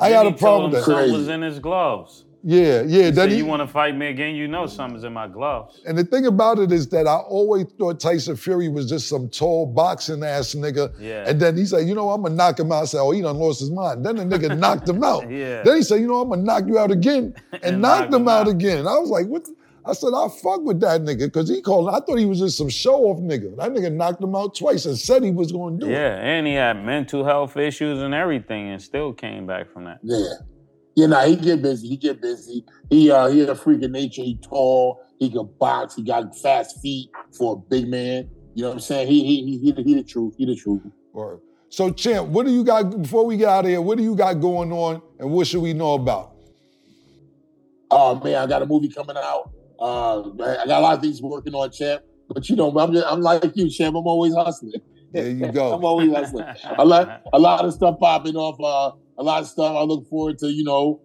I 0.00 0.10
got 0.10 0.26
a 0.26 0.32
problem 0.32 0.70
told 0.70 0.72
with 0.72 0.86
that. 0.86 0.94
Crazy. 0.94 1.12
was 1.12 1.28
in 1.28 1.42
his 1.42 1.58
gloves. 1.58 2.24
Yeah, 2.42 2.82
yeah. 2.86 3.26
He, 3.26 3.36
you 3.36 3.44
want 3.46 3.60
to 3.60 3.66
fight 3.66 3.94
me 3.96 4.06
again? 4.08 4.34
You 4.34 4.48
know 4.48 4.66
something's 4.66 5.04
in 5.04 5.12
my 5.12 5.28
gloves. 5.28 5.80
and 5.86 5.98
the 5.98 6.04
thing 6.04 6.26
about 6.26 6.58
it 6.58 6.72
is 6.72 6.88
that 6.88 7.06
I 7.06 7.16
always 7.16 7.66
thought 7.78 8.00
Tyson 8.00 8.36
Fury 8.36 8.68
was 8.68 8.88
just 8.88 9.08
some 9.08 9.28
tall 9.28 9.66
boxing 9.66 10.22
ass 10.24 10.54
nigga. 10.54 10.92
Yeah. 10.98 11.24
And 11.28 11.38
then 11.38 11.56
he 11.56 11.66
said, 11.66 11.86
you 11.86 11.94
know, 11.94 12.08
I'm 12.10 12.22
gonna 12.22 12.34
knock 12.34 12.58
him 12.58 12.72
out. 12.72 12.82
I 12.82 12.84
said, 12.86 13.00
oh, 13.00 13.10
he 13.10 13.20
done 13.20 13.36
lost 13.36 13.60
his 13.60 13.70
mind. 13.70 14.06
Then 14.06 14.16
the 14.16 14.24
nigga 14.24 14.58
knocked 14.58 14.88
him 14.88 15.04
out. 15.04 15.30
Yeah. 15.30 15.62
Then 15.64 15.76
he 15.76 15.82
said, 15.82 16.00
you 16.00 16.06
know, 16.06 16.22
I'm 16.22 16.30
gonna 16.30 16.42
knock 16.42 16.64
you 16.66 16.78
out 16.78 16.90
again, 16.90 17.34
and, 17.52 17.62
And 17.64 17.82
knocked 17.82 18.12
him 18.14 18.26
out, 18.26 18.46
out. 18.46 18.48
again. 18.48 18.78
And 18.78 18.88
I 18.88 18.98
was 18.98 19.10
like, 19.10 19.26
what? 19.26 19.44
the- 19.44 19.54
I 19.82 19.94
said, 19.94 20.10
I 20.14 20.28
fuck 20.42 20.60
with 20.60 20.78
that 20.80 21.00
nigga 21.00 21.20
because 21.20 21.48
he 21.48 21.62
called. 21.62 21.88
I 21.88 22.00
thought 22.00 22.16
he 22.18 22.26
was 22.26 22.38
just 22.38 22.58
some 22.58 22.68
show 22.68 22.96
off 23.06 23.18
nigga. 23.18 23.56
That 23.56 23.70
nigga 23.72 23.90
knocked 23.90 24.22
him 24.22 24.34
out 24.36 24.54
twice 24.54 24.84
and 24.84 24.96
said 24.96 25.24
he 25.24 25.30
was 25.30 25.52
gonna 25.52 25.78
do 25.78 25.86
it. 25.86 25.92
Yeah, 25.92 26.16
and 26.16 26.46
he 26.46 26.52
had 26.52 26.84
mental 26.84 27.24
health 27.24 27.56
issues 27.56 27.98
and 28.00 28.12
everything, 28.12 28.68
and 28.68 28.80
still 28.80 29.14
came 29.14 29.46
back 29.46 29.72
from 29.72 29.84
that. 29.84 29.98
Yeah. 30.02 30.26
Yeah, 30.96 31.06
nah, 31.06 31.24
he 31.24 31.36
get 31.36 31.62
busy. 31.62 31.88
He 31.88 31.96
get 31.96 32.20
busy. 32.20 32.64
He 32.90 33.10
uh 33.10 33.28
he 33.28 33.42
a 33.42 33.54
freak 33.54 33.82
of 33.82 33.90
nature. 33.90 34.22
He 34.22 34.38
tall. 34.42 35.00
He 35.18 35.30
can 35.30 35.48
box. 35.58 35.94
He 35.96 36.02
got 36.02 36.36
fast 36.38 36.80
feet 36.80 37.10
for 37.36 37.54
a 37.54 37.56
big 37.70 37.88
man. 37.88 38.28
You 38.54 38.62
know 38.62 38.68
what 38.70 38.74
I'm 38.74 38.80
saying? 38.80 39.08
He 39.08 39.24
he 39.24 39.44
he 39.44 39.58
he, 39.58 39.72
the- 39.72 39.82
he 39.82 39.94
the 39.94 40.02
truth. 40.02 40.34
He 40.36 40.46
the 40.46 40.56
truth. 40.56 40.82
Or- 41.12 41.40
So, 41.68 41.90
Champ, 41.92 42.28
what 42.28 42.46
do 42.46 42.52
you 42.52 42.64
got 42.64 43.02
before 43.02 43.24
we 43.24 43.36
get 43.36 43.48
out 43.48 43.64
of 43.64 43.70
here? 43.70 43.80
What 43.80 43.96
do 43.98 44.02
you 44.04 44.16
got 44.16 44.34
going 44.40 44.72
on, 44.72 45.00
and 45.20 45.30
what 45.30 45.46
should 45.46 45.62
we 45.62 45.72
know 45.72 45.94
about? 45.94 46.32
Oh 47.90 48.20
man, 48.22 48.36
I 48.36 48.46
got 48.46 48.62
a 48.62 48.66
movie 48.66 48.88
coming 48.88 49.16
out. 49.16 49.50
Uh, 49.80 50.20
I 50.42 50.66
got 50.66 50.78
a 50.78 50.80
lot 50.80 50.94
of 50.94 51.00
things 51.00 51.20
working 51.22 51.54
on, 51.54 51.70
champ. 51.70 52.02
But 52.28 52.48
you 52.48 52.56
know, 52.56 52.70
I'm 52.78 52.92
just, 52.92 53.06
I'm 53.06 53.20
like 53.20 53.56
you, 53.56 53.68
champ. 53.70 53.96
I'm 53.96 54.06
always 54.06 54.34
hustling. 54.34 54.74
There 55.12 55.28
you 55.28 55.50
go. 55.50 55.72
I'm 55.76 55.84
always 55.84 56.12
hustling. 56.12 56.44
a 56.78 56.84
lot, 56.84 57.22
a 57.32 57.38
lot 57.38 57.64
of 57.64 57.72
stuff 57.72 57.98
popping 57.98 58.36
off. 58.36 58.56
Uh, 58.60 58.96
a 59.20 59.22
lot 59.22 59.42
of 59.42 59.48
stuff. 59.48 59.76
I 59.76 59.82
look 59.82 60.08
forward 60.08 60.38
to, 60.38 60.48
you 60.48 60.64
know, 60.64 61.02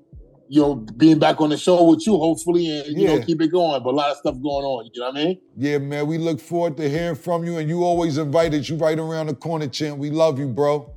you 0.48 0.62
know, 0.62 0.75
being 0.75 1.19
back 1.19 1.41
on 1.41 1.50
the 1.50 1.57
show 1.57 1.83
with 1.83 2.05
you, 2.07 2.18
hopefully, 2.18 2.68
and 2.70 2.98
you 2.98 3.07
Yeah. 3.07 3.16
know, 3.18 3.25
keep 3.25 3.42
it 3.42 3.51
going. 3.51 3.83
But 3.83 3.90
a 3.94 3.98
lot 3.98 4.11
of 4.11 4.18
stuff 4.18 4.35
going 4.35 4.66
on. 4.66 4.90
You 4.94 5.01
know 5.01 5.07
what 5.09 5.18
I 5.18 5.25
mean? 5.25 5.42
Yeah, 5.57 5.79
man, 5.79 6.07
we 6.07 6.18
look 6.18 6.40
forward 6.40 6.77
to 6.77 6.87
hearing 6.90 7.16
from 7.16 7.44
you, 7.44 7.57
and 7.57 7.68
you 7.68 7.83
always 7.83 8.18
invited. 8.18 8.68
You 8.70 8.77
right 8.77 8.98
around 8.98 9.27
the 9.27 9.33
corner, 9.35 9.68
Champ. 9.68 9.98
We 10.00 10.09
love 10.11 10.40
you, 10.40 10.48
bro. 10.48 10.92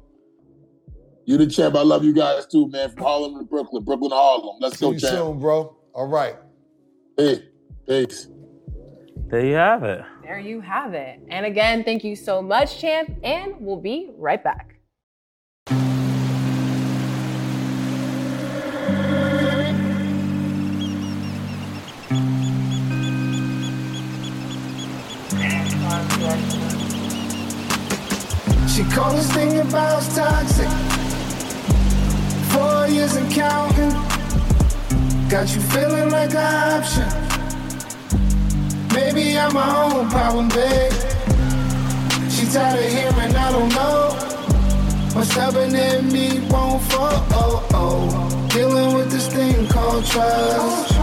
You 1.24 1.36
the 1.36 1.46
champ. 1.46 1.74
I 1.74 1.82
love 1.82 2.04
you 2.04 2.14
guys 2.14 2.46
too, 2.46 2.70
man. 2.70 2.88
From 2.90 3.02
Harlem 3.02 3.38
to 3.38 3.44
Brooklyn, 3.44 3.84
Brooklyn 3.84 4.10
to 4.10 4.16
Harlem. 4.16 4.56
Let's 4.60 4.78
See 4.78 4.86
go, 4.86 4.92
you 4.92 4.98
champ. 4.98 5.12
soon, 5.14 5.38
bro. 5.38 5.76
All 5.94 6.06
right. 6.08 6.36
Hey, 7.18 7.42
peace. 7.86 8.28
There 9.28 9.44
you 9.44 9.54
have 9.56 9.82
it. 9.82 10.00
There 10.22 10.38
you 10.38 10.62
have 10.62 10.94
it. 10.94 11.20
And 11.28 11.44
again, 11.44 11.84
thank 11.84 12.02
you 12.02 12.16
so 12.16 12.40
much, 12.40 12.78
champ, 12.78 13.10
and 13.22 13.54
we'll 13.60 13.80
be 13.80 14.10
right 14.16 14.42
back. 14.42 14.77
She 28.94 29.16
this 29.16 29.32
thing 29.32 29.58
about 29.60 30.02
toxic. 30.14 30.68
Four 32.52 32.86
years 32.88 33.16
and 33.16 33.30
counting. 33.30 33.90
Got 35.28 35.54
you 35.54 35.60
feeling 35.60 36.10
like 36.10 36.30
an 36.30 36.76
option. 36.76 37.08
Maybe 38.94 39.38
I'm 39.38 39.52
my 39.54 39.68
own 39.84 40.08
problem, 40.08 40.48
babe. 40.48 40.92
She 42.30 42.46
tired 42.46 42.84
of 42.84 42.90
hearing 42.90 43.36
I 43.36 43.52
don't 43.52 43.68
know. 43.70 44.28
What's 45.14 45.32
happening 45.32 45.74
in 45.74 46.12
me 46.12 46.40
won't 46.48 46.82
fall. 46.84 47.26
Oh, 47.30 47.68
oh. 47.74 48.48
Dealing 48.50 48.94
with 48.94 49.10
this 49.10 49.28
thing 49.28 49.66
called 49.68 50.04
trust. 50.06 50.94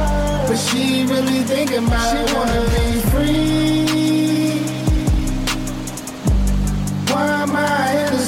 But 0.47 0.57
she 0.57 1.05
really 1.05 1.43
thinking 1.43 1.85
about 1.87 2.15
it. 2.17 2.33
Wanna 2.33 2.61
be 2.75 2.99
free. 3.09 3.64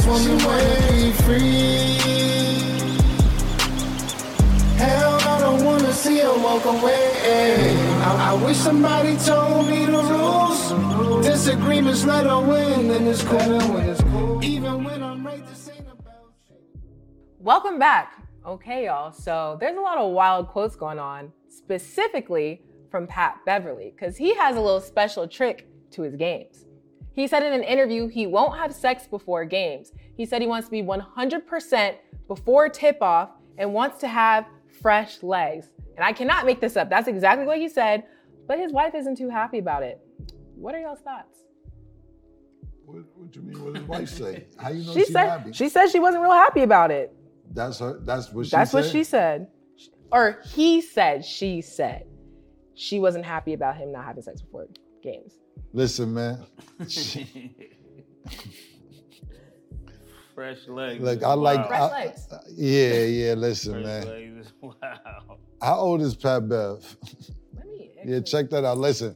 Woman 0.08 0.38
wanna 0.46 0.88
be 0.90 1.12
free? 1.24 1.98
Hell, 4.78 5.20
I 5.20 5.40
don't 5.42 5.66
wanna 5.66 5.92
see 5.92 6.20
her 6.20 6.38
walk 6.38 6.64
away. 6.64 7.76
I, 8.06 8.32
I 8.32 8.34
wish 8.46 8.56
somebody 8.56 9.18
told 9.18 9.68
me 9.68 9.86
the 9.86 10.02
rules. 10.02 11.26
Disagreements 11.26 12.06
let 12.06 12.26
her 12.26 12.40
win, 12.40 12.90
it's 13.06 13.22
cool. 13.22 14.42
Even 14.46 14.86
when 14.86 15.04
I'm 15.04 15.28
right, 15.28 15.44
about. 15.92 16.32
Welcome 17.40 17.78
back. 17.78 18.24
Okay, 18.46 18.86
y'all. 18.86 19.12
So 19.12 19.58
there's 19.60 19.76
a 19.76 19.82
lot 19.82 19.98
of 19.98 20.14
wild 20.14 20.48
quotes 20.48 20.78
going 20.78 21.00
on, 21.00 21.34
specifically 21.50 22.62
from 22.90 23.08
Pat 23.08 23.40
Beverly, 23.46 23.92
because 23.94 24.16
he 24.16 24.34
has 24.36 24.56
a 24.56 24.62
little 24.62 24.80
special 24.80 25.28
trick 25.28 25.68
to 25.92 26.04
his 26.04 26.16
games. 26.16 26.67
He 27.18 27.28
said 27.28 27.42
in 27.42 27.52
an 27.52 27.64
interview 27.64 28.08
he 28.08 28.28
won't 28.28 28.60
have 28.60 28.72
sex 28.72 29.08
before 29.08 29.44
games. 29.44 29.92
He 30.16 30.24
said 30.24 30.40
he 30.40 30.48
wants 30.48 30.68
to 30.68 30.72
be 30.72 30.84
100% 30.84 31.96
before 32.28 32.70
tip 32.70 33.02
off 33.02 33.32
and 33.58 33.74
wants 33.74 33.98
to 34.02 34.08
have 34.08 34.46
fresh 34.84 35.24
legs. 35.24 35.72
And 35.96 36.06
I 36.06 36.14
cannot 36.14 36.46
make 36.46 36.62
this 36.62 36.78
up. 36.78 36.92
That's 36.92 37.08
exactly 37.08 37.48
what 37.48 37.58
he 37.58 37.70
said, 37.70 38.04
but 38.48 38.60
his 38.60 38.72
wife 38.72 38.94
isn't 38.94 39.18
too 39.18 39.30
happy 39.30 39.58
about 39.58 39.82
it. 39.82 40.00
What 40.56 40.76
are 40.76 40.80
y'all's 40.80 41.00
thoughts? 41.00 41.40
What, 42.86 42.98
what 43.16 43.36
you 43.36 43.42
mean? 43.42 43.64
What 43.64 43.74
did 43.74 43.80
his 43.82 43.90
wife 43.90 44.10
say? 44.10 44.46
How 44.60 44.70
you 44.70 44.86
know 44.86 44.94
She 44.94 45.06
she, 45.06 45.12
said 45.12 45.28
happy? 45.28 45.54
she 45.54 45.70
said 45.70 45.88
she 45.88 46.00
wasn't 46.00 46.22
real 46.22 46.34
happy 46.34 46.62
about 46.62 46.92
it. 46.92 47.16
that's 47.52 47.80
her. 47.80 48.00
That's 48.04 48.32
what 48.32 48.46
she 48.46 48.52
That's 48.52 48.70
said. 48.70 48.78
what 48.78 48.92
she 48.92 49.04
said. 49.04 49.48
Or 50.12 50.40
he 50.54 50.82
said, 50.82 51.26
she 51.26 51.62
said. 51.62 52.06
She 52.76 53.00
wasn't 53.00 53.26
happy 53.26 53.54
about 53.54 53.76
him 53.76 53.92
not 53.92 54.06
having 54.06 54.22
sex 54.22 54.42
before 54.44 54.68
games. 55.12 55.34
Listen, 55.74 56.14
man. 56.14 56.46
Fresh 60.36 60.68
legs. 60.68 61.04
Look, 61.04 61.18
is 61.18 61.24
I 61.24 61.34
like. 61.34 61.68
Fresh 61.68 61.82
I- 61.82 61.92
legs. 61.92 62.28
Uh, 62.32 62.38
yeah, 62.56 63.04
yeah. 63.04 63.34
Listen, 63.34 63.74
Fresh 63.74 63.86
man. 63.86 64.06
legs 64.08 64.54
wow. 64.62 65.38
How 65.62 65.76
old 65.80 66.02
is 66.02 66.16
Pat 66.16 66.48
Bev? 66.48 66.84
Let 67.56 67.66
me 67.66 67.92
Yeah, 68.06 68.20
check 68.20 68.50
that 68.52 68.64
out. 68.64 68.78
Listen, 68.78 69.16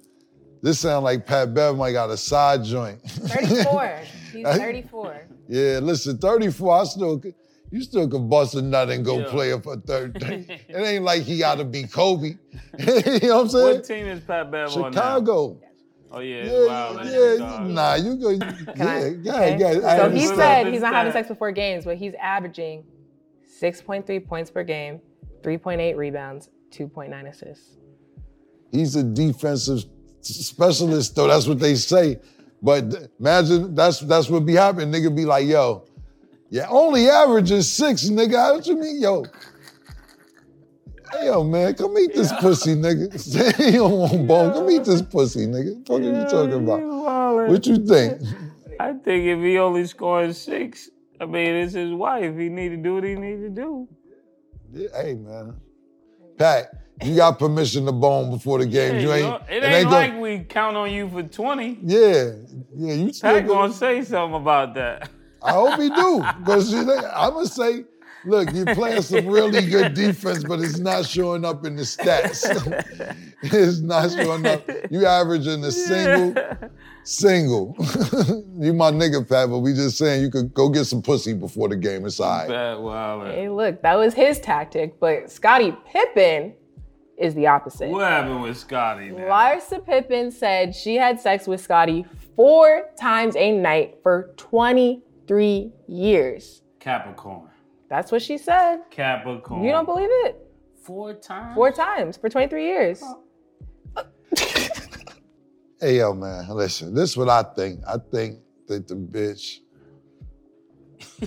this 0.63 0.79
sound 0.79 1.03
like 1.03 1.25
Pat 1.27 1.53
Bev 1.53 1.77
might 1.77 1.91
got 1.91 2.09
a 2.09 2.17
side 2.17 2.63
joint. 2.63 3.01
34. 3.03 3.99
He's 4.31 4.47
34. 4.47 5.27
yeah, 5.49 5.79
listen, 5.79 6.17
34, 6.17 6.73
I 6.79 6.83
still, 6.85 7.19
could- 7.19 7.35
you 7.69 7.81
still 7.83 8.07
could 8.07 8.29
bust 8.29 8.55
a 8.55 8.61
nut 8.61 8.89
and 8.89 9.03
go 9.05 9.19
Yeah. 9.19 9.29
play 9.29 9.51
it 9.51 9.61
for 9.63 9.75
30. 9.77 10.25
it 10.69 10.75
ain't 10.75 11.03
like 11.03 11.21
he 11.23 11.37
got 11.37 11.57
to 11.59 11.63
be 11.65 11.83
Kobe. 11.83 12.27
you 12.27 12.37
know 12.79 12.87
what 12.87 13.31
I'm 13.33 13.49
saying? 13.49 13.75
What 13.75 13.83
team 13.85 14.05
is 14.07 14.21
Pat 14.21 14.49
Bev 14.49 14.71
on 14.75 14.81
now? 14.81 14.89
Chicago. 14.91 15.59
Oh 16.13 16.19
yeah, 16.19 16.43
Yeah, 16.45 16.65
wild. 16.65 17.01
in 17.07 17.13
yeah, 17.13 17.67
nah, 17.73 17.95
you 17.95 18.15
go. 18.17 18.37
Can 18.37 18.47
yeah, 18.77 18.85
I- 18.85 19.15
yeah, 19.21 19.33
okay. 19.33 19.57
yeah. 19.59 19.67
I 19.67 19.95
So 19.97 20.09
he 20.09 20.27
understand. 20.27 20.37
said 20.37 20.67
he's 20.73 20.81
not 20.81 20.93
having 20.93 21.13
sex 21.13 21.27
before 21.29 21.51
games, 21.51 21.85
but 21.85 21.97
he's 21.97 22.13
averaging 22.21 22.83
6.3 23.61 24.27
points 24.27 24.51
per 24.51 24.63
game, 24.63 24.99
3.8 25.41 25.95
rebounds, 25.95 26.49
2.9 26.71 27.29
assists. 27.29 27.77
he's 28.71 28.95
a 28.95 29.03
defensive 29.03 29.85
specialist, 30.21 31.15
though. 31.15 31.27
That's 31.27 31.47
what 31.47 31.59
they 31.59 31.75
say. 31.75 32.19
But 32.61 33.09
imagine 33.19 33.73
that's 33.73 33.99
that's 34.01 34.29
what 34.29 34.45
be 34.45 34.53
happening. 34.53 34.91
Nigga 34.91 35.15
be 35.15 35.25
like, 35.25 35.47
yo, 35.47 35.85
yeah, 36.49 36.67
only 36.69 37.09
average 37.09 37.51
is 37.51 37.71
six, 37.71 38.03
nigga. 38.09 38.53
What 38.55 38.67
you 38.67 38.75
mean, 38.77 39.01
yo? 39.01 39.25
Hey, 41.11 41.25
yo, 41.25 41.43
man, 41.43 41.73
come 41.75 41.97
eat 41.97 42.13
this 42.13 42.31
pussy, 42.39 42.75
nigga. 42.75 43.19
Say 43.19 43.51
you 43.71 43.79
don't 43.79 43.91
want 43.99 44.27
bone. 44.27 44.53
Come 44.53 44.69
eat 44.71 44.83
this 44.85 45.01
pussy, 45.01 45.47
nigga. 45.47 45.77
What 45.77 45.87
fuck 45.87 45.99
are 45.99 46.03
you 46.03 46.29
talking 46.29 46.63
about? 46.63 46.79
wildin'. 46.79 47.49
What 47.49 47.67
you 47.67 47.77
think? 47.85 48.21
I 48.79 48.93
think 48.93 49.25
if 49.25 49.39
he 49.39 49.57
only 49.59 49.85
scoring 49.85 50.33
six, 50.33 50.89
I 51.19 51.25
mean, 51.25 51.53
it's 51.55 51.73
his 51.73 51.91
wife. 51.93 52.35
He 52.37 52.49
need 52.49 52.69
to 52.69 52.77
do 52.77 52.95
what 52.95 53.03
he 53.03 53.15
need 53.15 53.37
to 53.41 53.49
do. 53.49 53.87
Yeah, 54.73 54.87
hey, 55.01 55.13
man. 55.15 55.55
Pat, 56.37 56.71
you 57.03 57.15
got 57.15 57.37
permission 57.37 57.85
to 57.85 57.91
bone 57.91 58.31
before 58.31 58.59
the 58.59 58.65
game. 58.65 58.95
Hey, 58.95 59.01
you 59.03 59.11
ain't. 59.11 59.23
yo, 59.27 59.35
it 59.55 59.63
ain't, 59.63 59.83
gonna- 59.89 59.95
like 59.95 60.19
we 60.19 60.39
count 60.39 60.77
on 60.77 60.91
you 60.91 61.09
for 61.09 61.21
20. 61.23 61.79
Yeah, 61.83 62.31
yeah. 62.75 62.93
You 62.93 63.13
still 63.13 63.31
Pat 63.33 63.45
gonna- 63.47 63.59
gonna 63.67 63.73
say 63.73 64.03
something 64.03 64.41
about 64.41 64.73
that. 64.75 65.09
I 65.43 65.51
hope 65.53 65.79
he 65.79 65.89
do. 65.89 66.23
Because 66.39 66.73
I'm 66.73 67.33
gonna 67.33 67.45
say, 67.47 67.83
look, 68.25 68.53
you're 68.53 68.73
playing 68.75 69.01
some 69.01 69.27
really 69.27 69.67
good 69.69 69.93
defense, 69.93 70.43
but 70.43 70.59
it's 70.59 70.79
not 70.79 71.05
showing 71.05 71.45
up 71.45 71.65
in 71.65 71.75
the 71.75 71.83
stats. 71.83 72.45
it's 73.41 73.79
not 73.79 74.11
showing 74.11 74.45
up. 74.45 74.69
You 74.89 75.05
averaging 75.05 75.63
a 75.63 75.71
single, 75.71 76.43
single. 77.03 77.75
you 78.59 78.73
my 78.73 78.91
nigga, 78.91 79.27
Pat, 79.27 79.49
but 79.49 79.59
we 79.59 79.73
just 79.73 79.97
saying 79.97 80.21
you 80.21 80.29
could 80.29 80.53
go 80.53 80.69
get 80.69 80.85
some 80.85 81.01
pussy 81.01 81.33
before 81.33 81.69
the 81.69 81.75
game. 81.75 82.05
is 82.05 82.19
all 82.19 82.29
right. 82.29 82.47
Pat 82.47 82.81
Wilder. 82.81 83.31
Hey, 83.31 83.49
look, 83.49 83.81
that 83.81 83.95
was 83.95 84.13
his 84.13 84.39
tactic, 84.39 84.99
but 84.99 85.31
Scottie 85.31 85.75
Pippen 85.85 86.53
is 87.17 87.35
the 87.35 87.47
opposite. 87.47 87.89
What 87.89 88.09
happened 88.09 88.41
with 88.41 88.57
Scotty 88.57 89.11
now? 89.11 89.23
Larsa 89.23 89.85
Pippen 89.85 90.31
said 90.31 90.75
she 90.75 90.95
had 90.95 91.19
sex 91.19 91.47
with 91.47 91.61
Scottie 91.61 92.05
four 92.35 92.89
times 92.99 93.35
a 93.35 93.51
night 93.51 93.99
for 94.01 94.33
23 94.37 95.71
years. 95.87 96.61
Capricorn. 96.79 97.50
That's 97.91 98.09
what 98.09 98.21
she 98.21 98.37
said. 98.37 98.83
Capricorn. 98.89 99.65
You 99.65 99.71
don't 99.71 99.83
believe 99.83 100.07
it? 100.09 100.47
Four 100.81 101.13
times? 101.13 101.55
Four 101.55 101.73
times 101.73 102.15
for 102.15 102.29
23 102.29 102.65
years. 102.65 103.03
Hey, 105.83 105.97
yo, 105.97 106.13
man, 106.13 106.47
listen, 106.49 106.93
this 106.93 107.09
is 107.09 107.17
what 107.17 107.27
I 107.27 107.41
think. 107.41 107.79
I 107.87 107.95
think 108.11 108.37
that 108.67 108.87
the 108.87 108.93
bitch, 108.93 109.61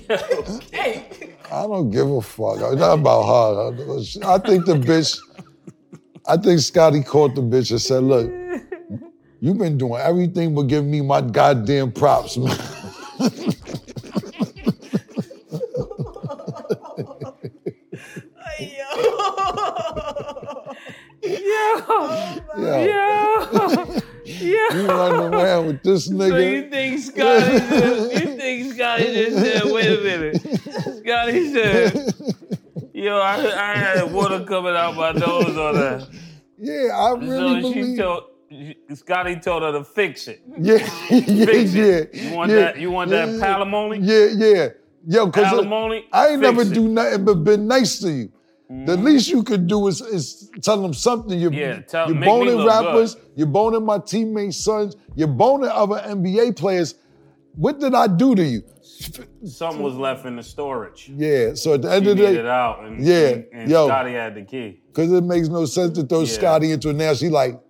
Hey. 0.73 1.35
I 1.51 1.63
don't 1.63 1.91
give 1.91 2.09
a 2.09 2.23
fuck. 2.23 2.59
It's 2.61 2.77
not 2.77 3.01
about 3.01 3.25
her. 3.25 3.73
I 4.29 4.39
think 4.39 4.65
the 4.65 4.75
bitch, 4.75 5.19
I 6.25 6.37
think 6.37 6.61
Scotty 6.61 7.03
caught 7.03 7.35
the 7.35 7.41
bitch 7.41 7.73
and 7.73 7.81
said, 7.81 8.05
look, 8.05 8.31
you've 9.41 9.59
been 9.59 9.77
doing 9.77 10.01
everything 10.01 10.55
but 10.55 10.69
giving 10.69 10.89
me 10.89 11.01
my 11.01 11.21
goddamn 11.21 11.91
props, 11.91 12.37
man. 12.37 12.57
Yeah. 22.57 22.85
Yo, 22.85 22.85
Yeah. 22.85 24.01
you 24.25 24.51
Yeah. 24.51 24.87
running 24.87 25.35
around 25.35 25.67
with 25.67 25.83
this 25.85 26.07
So 26.07 26.13
you 26.13 26.19
nigga. 26.19 26.71
think 26.71 27.01
Scotty 27.01 27.59
just, 27.59 28.13
you 28.13 28.37
think 28.37 28.75
Scotty 28.75 29.05
just 29.05 29.39
said, 29.39 29.63
wait 29.73 29.87
a 29.99 30.03
minute. 30.03 30.41
Scotty 31.05 31.53
said, 31.53 32.15
yo, 32.93 33.19
I, 33.19 33.35
I 33.37 33.77
had 33.77 34.13
water 34.13 34.45
coming 34.45 34.75
out 34.75 34.95
my 34.97 35.13
nose 35.13 35.57
on 35.57 35.75
that. 35.75 36.09
Yeah, 36.59 36.97
I 36.97 37.15
really 37.19 37.63
so 37.63 37.73
she 37.73 37.81
believe. 37.81 37.99
told 37.99 38.25
Scotty 38.95 39.37
told 39.37 39.63
her 39.65 39.73
to 39.73 39.85
fix 39.85 40.29
it. 40.29 40.41
yeah, 40.59 40.75
yeah, 41.11 41.45
Fix 41.45 41.75
yeah. 41.75 42.05
You 42.13 42.35
want 42.37 42.51
yeah, 42.51 42.57
that 42.57 42.79
you 42.79 42.91
want 42.93 43.11
that 43.11 43.29
palimony? 43.29 43.99
Yeah, 44.01 44.47
yeah. 44.47 44.69
Yo, 45.07 45.31
cause 45.31 45.45
Alimony? 45.45 46.07
I 46.13 46.29
ain't 46.29 46.41
never 46.41 46.63
it. 46.63 46.73
do 46.73 46.89
nothing 46.89 47.25
but 47.27 47.35
been 47.45 47.67
nice 47.67 47.99
to 47.99 48.11
you. 48.11 48.33
The 48.69 48.75
mm-hmm. 48.75 49.05
least 49.05 49.29
you 49.29 49.43
could 49.43 49.67
do 49.67 49.89
is, 49.89 50.01
is 50.01 50.51
tell 50.63 50.81
them 50.81 50.95
something. 50.95 51.39
You're, 51.39 51.53
Yeah, 51.53 51.81
tell- 51.81 52.11
you're 52.11 52.25
boning 52.25 52.65
rappers, 52.67 53.15
good. 53.15 53.25
you're 53.37 53.47
boning 53.47 53.85
my 53.85 53.99
teammates' 53.99 54.57
sons, 54.57 54.97
you're 55.15 55.29
boning 55.29 55.69
other 55.69 55.97
NBA 55.97 56.57
players. 56.57 56.95
What 57.57 57.79
did 57.79 57.95
I 57.95 58.07
do 58.07 58.35
to 58.35 58.43
you? 58.43 58.63
Something 59.45 59.83
was 59.83 59.95
left 59.97 60.25
in 60.25 60.37
the 60.37 60.43
storage. 60.43 61.11
Yeah, 61.15 61.55
so 61.55 61.75
at 61.75 61.83
the 61.83 61.93
end 61.93 62.05
She 62.07 62.11
of 62.13 62.17
the 62.17 62.23
day, 62.23 62.37
it 62.37 62.47
out, 62.47 62.85
and, 62.85 63.05
Yeah, 63.05 63.29
and, 63.29 63.47
and 63.53 63.71
yo. 63.71 63.87
Scotty 63.87 64.13
had 64.13 64.35
the 64.35 64.43
key. 64.43 64.81
because 64.87 65.13
it 65.13 65.25
makes 65.25 65.49
no 65.49 65.67
sense 65.67 65.97
to 65.99 66.05
throw 66.05 66.21
Yeah. 66.21 66.27
Scotty 66.27 66.73
into 66.73 66.89
it 66.89 66.95
now. 66.97 67.13
She 67.13 67.29
like, 67.29 67.61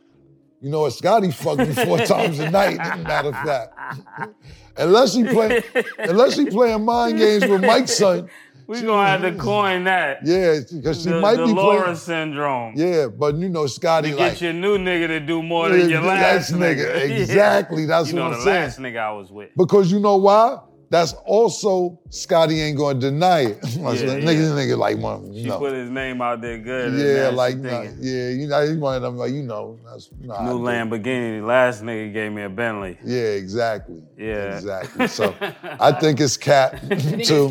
you 0.61 0.71
know 0.71 0.83
what, 0.83 0.93
Scotty 0.93 1.33
fucked 1.33 1.59
me 1.59 1.75
four 1.75 1.99
times 2.07 2.39
a 2.39 2.51
night, 2.51 2.77
matter 3.03 3.29
of 3.29 3.35
fact. 3.35 3.77
unless 4.77 5.15
he 5.15 5.25
play, 5.25 5.63
unless 5.99 6.37
he 6.37 6.47
playing 6.47 6.85
mind 6.85 7.19
games 7.19 7.47
with 7.47 7.63
Mike's 7.63 7.99
son. 7.99 8.31
We 8.67 8.81
gonna 8.83 9.07
have 9.07 9.21
to 9.23 9.33
coin 9.35 9.85
that. 9.85 10.21
Yeah, 10.25 10.61
because 10.73 11.03
she 11.03 11.11
the, 11.11 11.21
might 11.21 11.37
the 11.37 11.47
be 11.47 11.53
Laura 11.53 11.83
playing. 11.83 11.97
syndrome. 11.97 12.73
Yeah, 12.77 13.09
but 13.09 13.35
you 13.37 13.49
know, 13.49 13.67
Scotty 13.67 14.15
like 14.15 14.33
get 14.35 14.41
your 14.43 14.53
new 14.55 14.79
nigga 14.79 15.09
to 15.09 15.21
do 15.21 15.43
more 15.43 15.69
than 15.69 15.81
your 15.91 16.01
Yeah, 16.03 16.07
last 16.07 16.49
that's 16.49 16.53
nigga. 16.53 16.95
nigga. 16.95 17.11
Exactly, 17.21 17.85
that's 17.87 18.11
you 18.13 18.21
what 18.21 18.31
the 18.31 18.37
I'm 18.37 18.43
saying. 18.43 18.63
last 18.63 18.79
nigga 18.79 18.99
I 19.01 19.13
was 19.13 19.31
with. 19.31 19.51
because 19.57 19.93
you 19.93 20.01
know 20.01 20.17
why? 20.17 20.59
That's 20.95 21.13
also 21.25 21.99
Scotty 22.09 22.61
ain't 22.61 22.79
gonna 22.79 23.01
deny 23.01 23.41
it. 23.41 23.59
Like, 23.79 23.99
Yeah, 23.99 24.07
nigga, 24.07 24.25
yeah. 24.25 24.55
nigga, 24.59 24.79
like, 24.79 24.97
well, 24.99 25.25
She 25.35 25.47
no. 25.47 25.59
put 25.59 25.73
his 25.73 25.91
name 25.91 26.23
out 26.23 26.41
there 26.41 26.59
good. 26.59 26.93
yeah, 26.95 27.31
now 27.31 27.37
like, 27.37 27.57
nah, 27.57 27.83
yeah, 27.99 28.29
you 28.29 28.47
know, 28.47 28.65
he's 28.65 28.77
one 28.77 28.95
of 28.95 29.03
them, 29.03 29.17
like, 29.17 29.33
you 29.33 29.43
know, 29.43 29.77
that's 29.85 30.09
nah, 30.21 30.41
New 30.45 30.65
I 30.69 30.79
do. 30.81 30.89
Lamborghini. 30.89 31.45
Last 31.45 31.83
nigga 31.83 32.13
gave 32.13 32.31
me 32.31 32.43
a 32.43 32.49
Bentley. 32.49 32.97
Yeah, 33.05 33.23
exactly. 33.43 34.03
Yeah. 34.17 34.55
exactly. 34.57 35.09
So 35.09 35.35
I 35.81 35.91
think 35.91 36.21
it's 36.21 36.37
cap 36.37 36.81
too. 37.25 37.51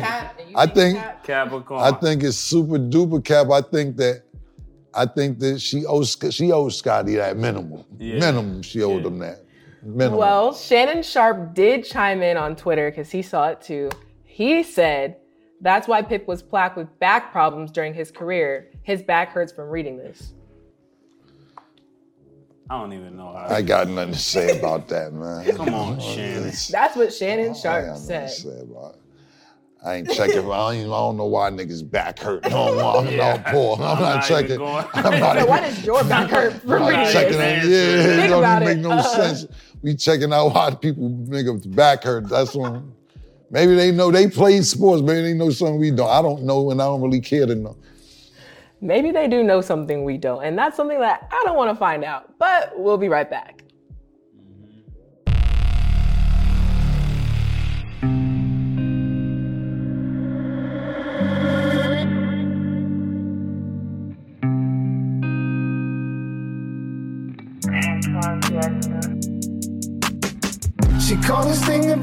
I 0.54 0.66
think 0.66 0.98
Capricorn. 1.22 1.82
I 1.82 1.92
think 1.92 2.22
it's 2.22 2.38
super 2.38 2.78
duper 2.78 3.22
cap. 3.22 3.50
I 3.50 3.60
think 3.60 3.96
that 3.98 4.22
I 4.94 5.04
think 5.04 5.38
that 5.40 5.60
she 5.60 5.84
owes 5.84 6.16
she 6.30 6.50
owes 6.50 6.78
Scotty 6.78 7.16
that 7.16 7.36
minimum. 7.36 7.84
Yeah. 7.98 8.20
Minimum, 8.20 8.62
she 8.62 8.82
owed 8.82 9.02
Yeah. 9.02 9.08
him 9.08 9.18
that. 9.18 9.43
Minimum. 9.84 10.18
Well, 10.18 10.54
Shannon 10.54 11.02
Sharpe 11.02 11.54
did 11.54 11.84
chime 11.84 12.22
in 12.22 12.36
on 12.36 12.56
Twitter 12.56 12.90
because 12.90 13.10
he 13.10 13.22
saw 13.22 13.48
it 13.48 13.60
too. 13.60 13.90
He 14.24 14.62
said 14.62 15.16
that's 15.60 15.86
why 15.86 16.02
Pip 16.02 16.26
was 16.26 16.42
plagued 16.42 16.76
with 16.76 16.98
back 16.98 17.32
problems 17.32 17.70
during 17.70 17.94
his 17.94 18.10
career. 18.10 18.70
His 18.82 19.02
back 19.02 19.30
hurts 19.30 19.52
from 19.52 19.68
reading 19.68 19.96
this. 19.98 20.32
I 22.70 22.80
don't 22.80 22.92
even 22.94 23.16
know 23.16 23.32
how. 23.32 23.54
I 23.54 23.60
got 23.62 23.88
nothing 23.88 24.14
to 24.14 24.18
say 24.18 24.58
about 24.58 24.88
that, 24.88 25.12
man. 25.12 25.44
Come 25.56 25.74
on, 25.74 26.00
Shannon. 26.00 26.50
That's 26.70 26.96
what 26.96 27.12
Shannon 27.12 27.44
I 27.44 27.48
ain't 27.48 27.56
Sharpe 27.58 27.86
got 27.86 27.98
said. 27.98 28.28
to 28.28 28.34
say 28.34 28.60
about 28.60 28.94
it. 28.94 29.00
I 29.84 29.96
ain't 29.96 30.10
checking. 30.10 30.38
I 30.38 30.56
don't, 30.56 30.74
even, 30.76 30.86
I 30.86 30.96
don't 30.96 31.18
know 31.18 31.26
why 31.26 31.50
niggas 31.50 31.88
back 31.88 32.18
hurt. 32.18 32.48
No, 32.48 32.78
I'm 32.96 33.06
Yeah. 33.12 33.34
not 33.36 33.44
poor. 33.48 33.76
I'm, 33.76 33.82
I'm 33.82 33.88
not 33.88 34.00
not 34.00 34.30
even 34.30 34.42
checking. 34.42 34.56
going- 34.56 34.86
I'm 34.94 35.20
not 35.20 35.38
So 35.40 35.46
why 35.46 35.60
does 35.60 35.84
your 35.84 36.04
back 36.04 36.30
hurt 36.30 36.52
from 36.54 36.72
I'm 36.72 36.78
not 36.80 36.88
reading 36.88 37.12
checking 37.12 37.38
this? 37.38 37.64
on. 37.64 37.70
Yeah, 37.70 38.24
it 38.24 38.28
don't 38.28 38.62
even 38.62 38.64
make 38.66 38.78
it. 38.78 38.80
no 38.80 38.90
Uh. 38.92 39.02
sense. 39.02 39.46
We 39.84 39.94
checking 39.94 40.32
out 40.32 40.54
why 40.54 40.74
people 40.74 41.10
nigga 41.10 41.76
back 41.76 42.04
hurt. 42.04 42.30
That's 42.30 42.54
one. 42.54 42.94
Maybe 43.50 43.74
they 43.74 43.92
know 43.92 44.10
they 44.10 44.28
played 44.28 44.64
sports. 44.64 45.02
Maybe 45.02 45.20
they 45.20 45.34
know 45.34 45.50
something 45.50 45.78
we 45.78 45.90
don't. 45.90 46.08
I 46.08 46.22
don't 46.22 46.44
know, 46.44 46.70
and 46.70 46.80
I 46.80 46.86
don't 46.86 47.02
really 47.02 47.20
care 47.20 47.44
to 47.44 47.54
know. 47.54 47.76
Maybe 48.80 49.12
they 49.12 49.28
do 49.28 49.42
know 49.42 49.60
something 49.60 50.02
we 50.02 50.16
don't, 50.16 50.42
and 50.42 50.56
that's 50.56 50.74
something 50.74 50.98
that 51.00 51.28
I 51.30 51.42
don't 51.44 51.54
want 51.54 51.68
to 51.68 51.76
find 51.76 52.02
out. 52.02 52.32
But 52.38 52.72
we'll 52.78 52.96
be 52.96 53.10
right 53.10 53.28
back. 53.28 53.62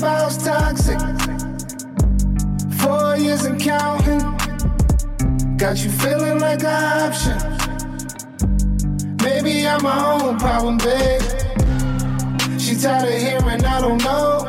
Thing 0.02 0.44
toxic. 0.44 1.00
Four 2.80 3.18
years 3.18 3.46
and 3.46 3.62
counting. 3.62 4.20
Got 5.58 5.84
you 5.84 5.92
feeling 5.92 6.40
like 6.40 6.64
an 6.64 7.04
option. 7.06 7.38
Maybe 9.24 9.68
I'm 9.68 9.84
my 9.84 10.00
own 10.14 10.40
problem, 10.40 10.78
babe. 10.80 11.22
She 12.60 12.76
tired 12.76 13.10
of 13.10 13.22
hearing 13.22 13.64
I 13.64 13.82
don't 13.82 14.04
know. 14.04 14.48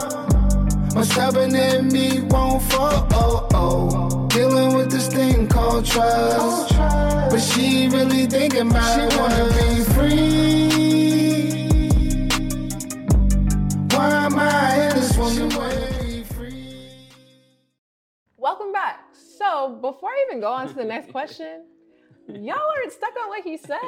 My 0.95 1.03
stubborn 1.03 1.55
in 1.55 1.89
me 1.89 2.23
won't 2.23 2.63
fall. 2.63 3.07
Oh, 3.13 3.49
oh. 3.53 4.29
Dealing 4.29 4.75
with 4.75 4.91
this 4.91 5.09
thing 5.09 5.49
called 5.49 5.85
trust. 5.85 6.75
But 7.31 7.41
she 7.41 7.89
really 7.89 8.25
thinking 8.27 8.71
about. 8.71 9.11
She 9.11 9.19
wanna 9.19 9.45
be 9.53 9.85
free. 9.93 10.72
Welcome 18.37 18.73
back. 18.73 19.01
So 19.39 19.79
before 19.81 20.11
I 20.11 20.27
even 20.29 20.41
go 20.41 20.53
on 20.53 20.69
to 20.69 20.75
the 20.75 20.85
next 20.85 21.11
question, 21.11 21.65
y'all 22.29 22.59
aren't 22.77 22.93
stuck 22.93 23.13
on 23.23 23.29
what 23.29 23.45
he 23.45 23.57
said. 23.57 23.79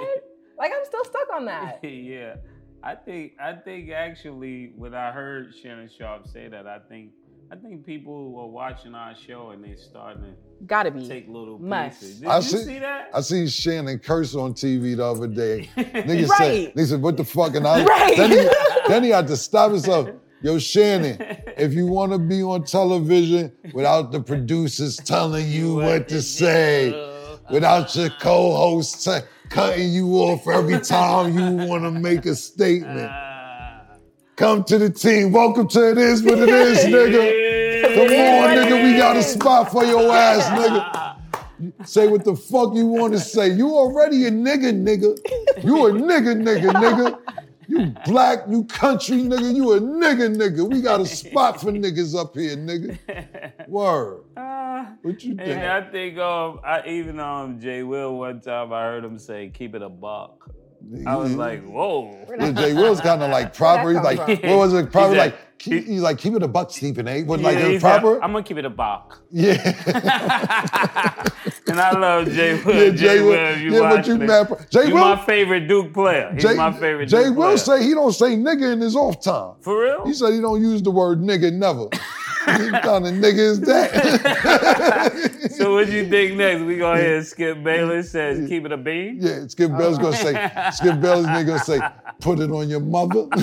Like 0.59 0.73
I'm 0.77 0.85
still 0.85 1.05
stuck 1.05 1.29
on 1.35 1.45
that. 1.47 1.81
yeah. 1.85 2.37
I 2.83 2.95
think 2.95 3.33
I 3.41 3.55
think 3.55 3.91
actually 3.91 4.73
when 4.77 4.95
I 4.95 5.11
heard 5.13 5.55
Shannon 5.61 5.89
Sharpe 5.89 6.29
say 6.29 6.49
that, 6.49 6.67
I 6.67 6.79
think 6.79 7.13
I 7.51 7.57
think 7.57 7.85
people 7.85 8.33
were 8.33 8.47
watching 8.47 8.95
our 8.95 9.15
show 9.15 9.51
and 9.51 9.63
they 9.65 9.77
starting 9.77 10.23
to 10.23 10.31
Gotta 10.67 10.91
be. 10.91 11.07
take 11.07 11.29
little 11.29 11.59
Must. 11.59 12.01
pieces. 12.01 12.21
Did 12.21 12.29
I 12.29 12.37
you 12.37 12.43
see- 12.43 12.65
see 12.65 12.79
that? 12.79 13.11
I 13.15 13.21
seen 13.21 13.47
Shannon 13.49 13.99
curse 13.99 14.35
on 14.35 14.55
TV 14.55 14.97
the 14.97 15.05
other 15.05 15.27
day. 15.27 15.69
Nigga 15.77 16.29
Right. 16.29 16.39
said, 16.67 16.73
they 16.75 16.85
said, 16.85 17.03
what 17.03 17.17
the 17.17 17.25
fuck? 17.25 17.55
And 17.55 17.67
I, 17.67 17.85
Right. 17.85 18.17
then, 18.17 18.31
he, 18.31 18.49
then 18.89 19.03
he 19.05 19.11
had 19.11 19.27
to 19.29 19.37
stop 19.37 19.73
himself. 19.73 20.09
Yo, 20.45 20.59
Shannon, 20.59 21.17
if 21.57 21.73
you 21.73 21.87
want 21.87 22.13
to 22.13 22.19
be 22.19 22.43
on 22.43 22.65
television 22.65 23.51
without 23.73 24.13
the 24.13 24.21
producers 24.21 24.99
telling 24.99 25.49
you 25.49 25.77
what 25.77 26.07
to 26.09 26.21
say, 26.21 26.91
without 27.51 27.97
your 27.97 28.09
uh-huh. 28.09 28.19
co-host 28.21 29.03
t- 29.03 29.21
cutting 29.49 29.91
you 29.91 30.07
off 30.17 30.47
every 30.47 30.79
time 30.81 31.33
you 31.33 31.67
want 31.67 31.83
to 31.83 31.91
make 31.91 32.27
a 32.27 32.35
statement, 32.35 33.11
uh. 33.11 33.85
come 34.37 34.63
to 34.65 34.77
the 34.77 34.91
team. 34.91 35.33
Welcome 35.33 35.67
to 35.69 35.93
It 35.93 35.97
Is 35.97 36.23
What 36.23 36.39
It 36.39 36.51
Is, 36.51 36.79
nigga. 36.81 37.95
Come 37.95 38.03
on, 38.03 38.51
nigga, 38.55 38.85
we 38.85 38.99
got 38.99 39.17
a 39.17 39.23
spot 39.23 39.73
for 39.73 39.83
your 39.87 40.15
ass, 40.15 40.45
nigga. 40.51 41.87
Say 41.87 42.07
what 42.07 42.23
the 42.23 42.37
fuck 42.37 42.75
you 42.75 42.85
want 42.85 43.15
to 43.15 43.19
say. 43.19 43.49
You 43.49 43.71
already 43.71 44.27
a 44.27 44.31
nigga, 44.31 44.75
nigga. 44.75 45.17
You 45.65 45.87
a 45.87 45.91
nigga, 45.93 46.37
nigga, 46.37 46.71
nigga. 46.71 47.44
You 47.69 47.95
black, 48.05 48.41
you 48.49 48.65
country 48.65 49.19
nigga, 49.19 49.55
you 49.55 49.73
a 49.73 49.81
nigga, 49.81 50.35
nigga. 50.35 50.69
We 50.71 50.81
got 50.83 51.01
a 51.01 51.07
spot 51.07 51.61
for 51.61 51.73
niggas 51.73 52.15
up 52.19 52.35
here, 52.37 52.57
nigga. 52.57 53.69
Word. 53.69 54.25
What 55.03 55.23
you 55.25 55.35
think? 55.37 55.63
I 55.63 55.81
think 55.91 56.19
um, 56.19 56.61
I 56.65 56.83
even 56.87 57.19
um 57.19 57.59
Jay 57.59 57.83
Will 57.83 58.19
one 58.19 58.41
time 58.41 58.73
I 58.73 58.83
heard 58.83 59.05
him 59.05 59.19
say 59.19 59.49
keep 59.49 59.75
it 59.75 59.81
a 59.83 59.89
buck. 59.89 60.51
I 61.07 61.17
was 61.17 61.35
like, 61.35 61.65
whoa. 61.65 62.27
Yeah, 62.39 62.53
Jay 62.53 62.75
Will's 62.75 63.01
kind 63.01 63.23
of 63.23 63.31
like 63.31 63.55
proper. 63.55 63.93
He's 63.93 64.03
like, 64.03 64.19
from? 64.19 64.51
what 64.51 64.59
was 64.59 64.75
it? 64.75 64.93
Proper 64.93 65.15
like, 65.15 65.33
like- 65.33 65.59
keep, 65.59 65.87
he's 65.87 66.03
like, 66.03 66.19
keep 66.19 66.35
it 66.35 66.43
a 66.43 66.49
buck, 66.49 66.71
Stephen 66.71 67.09
A. 67.09 67.23
But 67.23 67.41
like, 67.41 67.55
Yeah, 67.57 67.61
it's 67.65 67.69
he 67.69 67.79
said, 67.79 68.01
proper. 68.01 68.23
I'm 68.23 68.33
gonna 68.33 68.45
keep 68.45 68.59
it 68.59 68.67
a 68.67 68.71
buck. 68.71 69.23
yeah. 69.31 69.63
And 71.67 71.81
I 71.81 71.99
love 71.99 72.29
Jay 72.31 72.63
Will. 72.63 72.75
Yeah, 72.75 72.91
Jay, 72.91 72.97
Jay 72.97 73.21
Will. 73.21 73.29
Will, 73.31 73.59
you 73.59 73.73
Yeah, 73.73 73.81
but 73.91 74.07
you 74.07 74.17
mad 74.19 74.67
Jay 74.71 74.89
you 74.89 74.95
Will- 74.95 75.01
my 75.01 75.25
favorite 75.25 75.67
Duke 75.67 75.95
player. 75.95 76.31
He's 76.35 76.43
Jay, 76.43 76.55
my 76.55 76.73
favorite 76.73 77.07
Jay 77.07 77.25
Duke 77.25 77.37
will 77.37 77.45
player. 77.45 77.57
say 77.57 77.83
he 77.85 77.95
don't 77.95 78.13
say 78.13 78.37
nigga 78.37 78.73
in 78.75 78.81
his 78.81 78.95
off 78.95 79.23
time. 79.23 79.55
For 79.63 79.81
real? 79.83 80.05
He 80.07 80.13
said 80.13 80.33
he 80.35 80.41
don't 80.41 80.61
use 80.61 80.83
the 80.83 80.91
word 80.91 81.21
nigga 81.21 81.53
never. 81.53 81.87
Kind 82.45 83.07
of 83.07 83.15
nigga 83.15 83.39
is 83.39 83.61
that? 83.61 83.91
so 85.57 85.75
what 85.75 85.87
do 85.87 85.93
you 85.93 86.09
think 86.09 86.37
next? 86.37 86.63
We 86.63 86.77
go 86.77 86.93
ahead 86.93 87.11
and 87.11 87.27
Skip 87.27 87.63
Bayless 87.63 88.11
says 88.11 88.49
keep 88.49 88.65
it 88.65 88.73
a 88.73 88.77
bean? 88.77 89.19
yeah, 89.21 89.47
Skip 89.47 89.71
Bayless 89.73 89.99
gonna 89.99 90.17
say, 90.17 90.33
Skip 90.73 91.01
Bayless 91.01 91.27
nigga 91.27 91.47
gonna 91.47 91.59
say, 91.61 91.81
put 92.21 92.41
it 92.41 92.51
on 92.51 92.69
your 92.69 92.81
mother. 92.81 93.27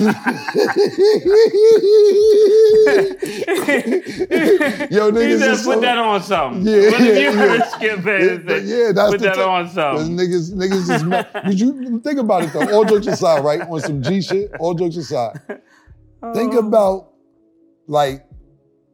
Yo, 4.90 5.10
He 5.10 5.18
niggas 5.18 5.38
said 5.38 5.50
is 5.52 5.62
put 5.64 5.74
so- 5.74 5.80
that 5.80 5.98
on 5.98 6.22
something. 6.22 6.66
Yeah, 6.66 6.90
what 6.90 6.98
did 6.98 7.16
yeah, 7.16 7.22
you 7.30 7.36
heard 7.36 7.58
yeah. 7.60 7.68
Skip 7.68 8.02
Bayless 8.04 8.42
Yeah, 8.44 8.58
say? 8.58 8.64
yeah, 8.64 8.92
that's 8.92 9.10
put 9.10 9.20
the 9.20 9.26
that 9.26 9.34
ti- 9.34 9.40
on 9.42 9.68
something. 9.70 10.16
niggas, 10.16 10.52
niggas 10.52 10.90
is 10.94 11.04
mad. 11.04 11.28
Did 11.46 11.60
you 11.60 12.00
think 12.00 12.18
about 12.20 12.44
it 12.44 12.52
though? 12.52 12.72
All 12.76 12.84
jokes 12.84 13.06
aside, 13.06 13.44
right? 13.44 13.60
On 13.62 13.80
some 13.80 14.02
G 14.02 14.20
shit, 14.22 14.52
all 14.60 14.74
jokes 14.74 14.96
aside. 14.96 15.40
Think 16.34 16.54
oh. 16.54 16.58
about 16.66 17.12
like, 17.86 18.26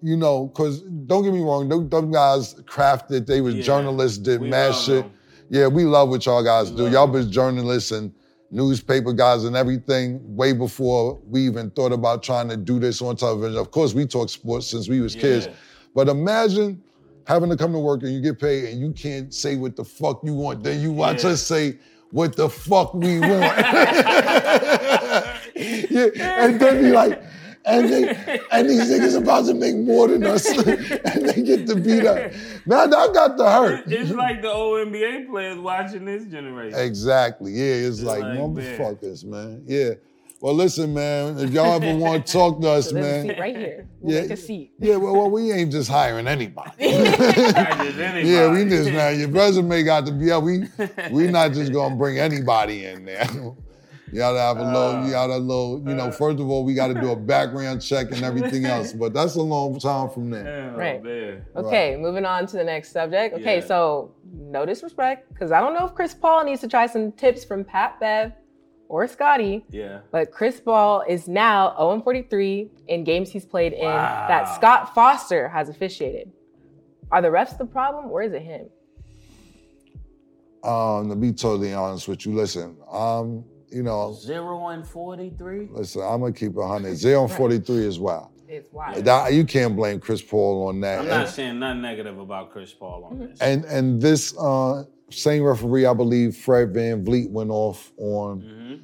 you 0.03 0.17
know, 0.17 0.49
cause 0.49 0.81
don't 1.07 1.23
get 1.25 1.33
me 1.33 1.41
wrong, 1.41 1.69
them, 1.69 1.89
them 1.89 2.11
guys 2.13 2.55
crafted, 2.63 3.27
they 3.27 3.41
was 3.41 3.55
Yeah. 3.57 3.63
journalists, 3.63 4.19
did 4.19 4.41
We 4.41 4.49
mad 4.49 4.75
shit. 4.75 5.05
them. 5.05 5.13
Yeah, 5.51 5.67
we 5.67 5.85
love 5.85 6.09
what 6.11 6.25
y'all 6.27 6.43
guys 6.45 6.71
do. 6.71 6.89
Y'all 6.91 7.09
was 7.09 7.27
journalists 7.27 7.91
and 7.91 8.13
newspaper 8.51 9.13
guys 9.13 9.45
and 9.45 9.57
everything 9.57 10.21
way 10.37 10.53
before 10.53 11.19
we 11.29 11.41
even 11.47 11.71
thought 11.71 11.93
about 11.93 12.23
trying 12.23 12.49
to 12.49 12.57
do 12.57 12.79
this 12.79 13.01
on 13.03 13.17
television. 13.17 13.59
Of 13.59 13.71
course, 13.71 13.93
we 13.95 14.07
talk 14.07 14.29
sports 14.31 14.67
since 14.69 14.89
we 14.89 15.01
was 15.01 15.15
kids. 15.15 15.49
But 15.95 16.09
imagine 16.09 16.83
having 17.27 17.51
to 17.51 17.57
come 17.57 17.73
to 17.73 17.79
work 17.79 18.03
and 18.03 18.13
you 18.13 18.21
get 18.21 18.39
paid 18.39 18.67
and 18.71 18.81
you 18.81 18.93
can't 18.93 19.33
say 19.35 19.57
what 19.57 19.75
the 19.77 19.85
fuck 19.85 20.21
you 20.23 20.33
want. 20.35 20.63
Then 20.63 20.81
you 20.81 20.93
watch 20.93 21.25
Yeah. 21.25 21.31
us 21.31 21.43
say 21.43 21.79
what 22.11 22.37
the 22.37 22.49
fuck 22.49 22.95
we 22.95 23.21
want. 23.21 23.31
yeah, 25.91 26.45
and 26.45 26.61
then 26.61 26.83
be 26.83 26.91
like, 26.91 27.23
and 27.65 27.89
they 27.93 28.41
and 28.53 28.69
these 28.71 28.91
niggas 28.91 29.17
about 29.21 29.47
to 29.47 29.55
make 29.55 29.77
more 29.77 30.09
than 30.09 30.25
us, 30.25 30.47
and 30.67 31.29
they 31.29 31.43
get 31.43 31.67
to 31.67 31.77
beat 31.77 32.05
up. 32.07 32.33
Now 32.67 32.87
that 32.87 33.13
got 33.15 33.37
to 33.39 33.51
hurt. 33.51 33.85
It's 33.87 34.11
like 34.11 34.43
the 34.43 34.51
old 34.51 34.89
NBA 34.89 35.29
players 35.29 35.59
watching 35.59 36.05
this 36.05 36.25
generation. 36.27 36.79
Exactly. 36.79 37.53
Yeah, 37.53 37.87
it's 37.89 38.03
like, 38.03 38.21
like, 38.23 38.39
motherfuckers, 38.39 39.25
man. 39.25 39.65
Yeah. 39.67 39.91
Well, 40.41 40.55
listen, 40.55 40.95
man. 40.95 41.37
If 41.39 41.51
y'all 41.51 41.83
ever 41.83 41.97
want 41.99 42.25
to 42.25 42.33
talk 42.39 42.61
to 42.61 42.69
us, 42.71 42.93
There's 42.93 43.05
a 43.05 43.11
man. 43.11 43.27
seat 43.27 43.41
right 43.41 43.57
here. 43.57 43.89
We'll 44.01 44.15
Yeah. 44.15 44.21
make 44.23 44.31
a 44.31 44.37
seat. 44.37 44.73
Yeah, 44.79 44.97
well, 44.97 45.13
well, 45.15 45.31
we 45.31 45.51
ain't 45.51 45.73
just 45.73 45.91
hiring 45.91 46.29
anybody. 46.29 46.71
Just 46.79 47.19
anybody. 47.99 48.29
Yeah, 48.29 48.53
we 48.53 48.65
just 48.67 48.91
now 48.93 49.09
your 49.09 49.29
resume 49.31 49.83
got 49.83 50.07
to 50.07 50.13
be 50.13 50.31
up. 50.31 50.45
We 50.45 50.69
we 51.11 51.27
not 51.27 51.53
just 51.55 51.73
gonna 51.73 51.97
bring 51.97 52.19
anybody 52.21 52.85
in 52.85 53.05
there. 53.05 53.27
You 54.13 54.19
gotta 54.19 54.39
have 54.39 54.59
a 54.59 54.65
little, 54.65 55.05
you 55.05 55.11
gotta 55.13 55.35
a 55.35 55.39
little, 55.39 55.83
you 55.87 55.95
know, 55.95 56.11
first 56.11 56.41
of 56.41 56.49
all, 56.49 56.65
we 56.65 56.75
gotta 56.75 56.95
do 56.95 57.11
a 57.11 57.17
background 57.35 57.83
check 57.83 58.11
and 58.11 58.23
everything 58.23 58.65
else. 58.65 58.93
But 58.93 59.13
that's 59.13 59.35
a 59.37 59.43
long 59.43 59.79
time 59.79 60.09
from 60.11 60.31
there. 60.31 60.73
Oh, 60.75 60.79
Right. 60.79 61.03
man. 61.03 61.45
Okay, 61.57 61.97
moving 61.97 62.25
on 62.25 62.47
to 62.47 62.57
the 62.57 62.65
next 62.65 62.93
subject. 62.93 63.35
Okay, 63.35 63.59
Yeah. 63.59 63.65
so 63.67 64.15
no 64.33 64.65
disrespect, 64.65 65.29
because 65.33 65.53
I 65.53 65.61
don't 65.61 65.75
know 65.75 65.85
if 65.87 65.95
Chris 65.95 66.15
Paul 66.15 66.45
needs 66.45 66.61
to 66.63 66.69
try 66.69 66.87
some 66.87 67.13
tips 67.13 67.45
from 67.45 67.65
Pat 67.65 68.01
Bev 68.01 68.33
or 68.89 69.07
Scotty, 69.07 69.67
Yeah. 69.71 69.99
but 70.11 70.31
Chris 70.31 70.61
Paul 70.61 71.05
is 71.07 71.29
now 71.29 71.75
0 71.77 72.01
43 72.03 72.71
in 72.89 73.05
games 73.05 73.31
he's 73.31 73.45
played 73.45 73.75
in 73.75 73.85
Wow. 73.85 74.25
that 74.29 74.45
Scott 74.55 74.95
Foster 74.95 75.49
has 75.49 75.69
officiated. 75.69 76.33
Are 77.11 77.21
the 77.21 77.29
refs 77.29 77.57
the 77.59 77.67
problem 77.67 78.11
or 78.11 78.23
is 78.23 78.33
it 78.33 78.41
him? 78.43 78.69
Um, 80.65 81.09
to 81.09 81.17
be 81.17 81.33
totally 81.33 81.73
honest 81.73 82.09
with 82.09 82.27
you, 82.27 82.35
listen, 82.35 82.77
um, 82.91 83.45
you 83.71 83.83
know, 83.83 84.13
Zero 84.15 84.69
and 84.69 84.87
forty-three. 84.87 85.69
listen, 85.71 86.03
I'm 86.03 86.21
gonna 86.21 86.33
keep 86.33 86.51
it 86.51 86.57
100. 86.57 86.97
Zero 86.97 87.25
and 87.25 87.33
43 87.33 87.87
as 87.87 87.99
well. 87.99 88.33
It's 88.49 88.73
wild. 88.73 89.05
That, 89.05 89.35
you 89.35 89.45
can't 89.45 89.77
blame 89.77 90.01
Chris 90.01 90.23
Paul 90.23 90.69
on 90.69 90.81
that. 90.81 90.95
I'm 91.01 91.01
And- 91.01 91.09
not 91.11 91.29
saying 91.29 91.59
nothing 91.59 91.83
negative 91.83 92.19
about 92.19 92.51
Chris 92.51 92.73
Paul 92.73 93.05
on 93.11 93.19
this. 93.19 93.39
And 93.41 93.65
and 93.67 94.01
this 94.01 94.35
uh, 94.39 94.85
same 95.11 95.43
referee, 95.43 95.85
I 95.87 95.93
believe 95.95 96.35
Fred 96.37 96.73
VanVleet 96.73 97.31
went 97.31 97.51
off 97.51 97.93
on 97.99 98.41
Mhm. 98.43 98.81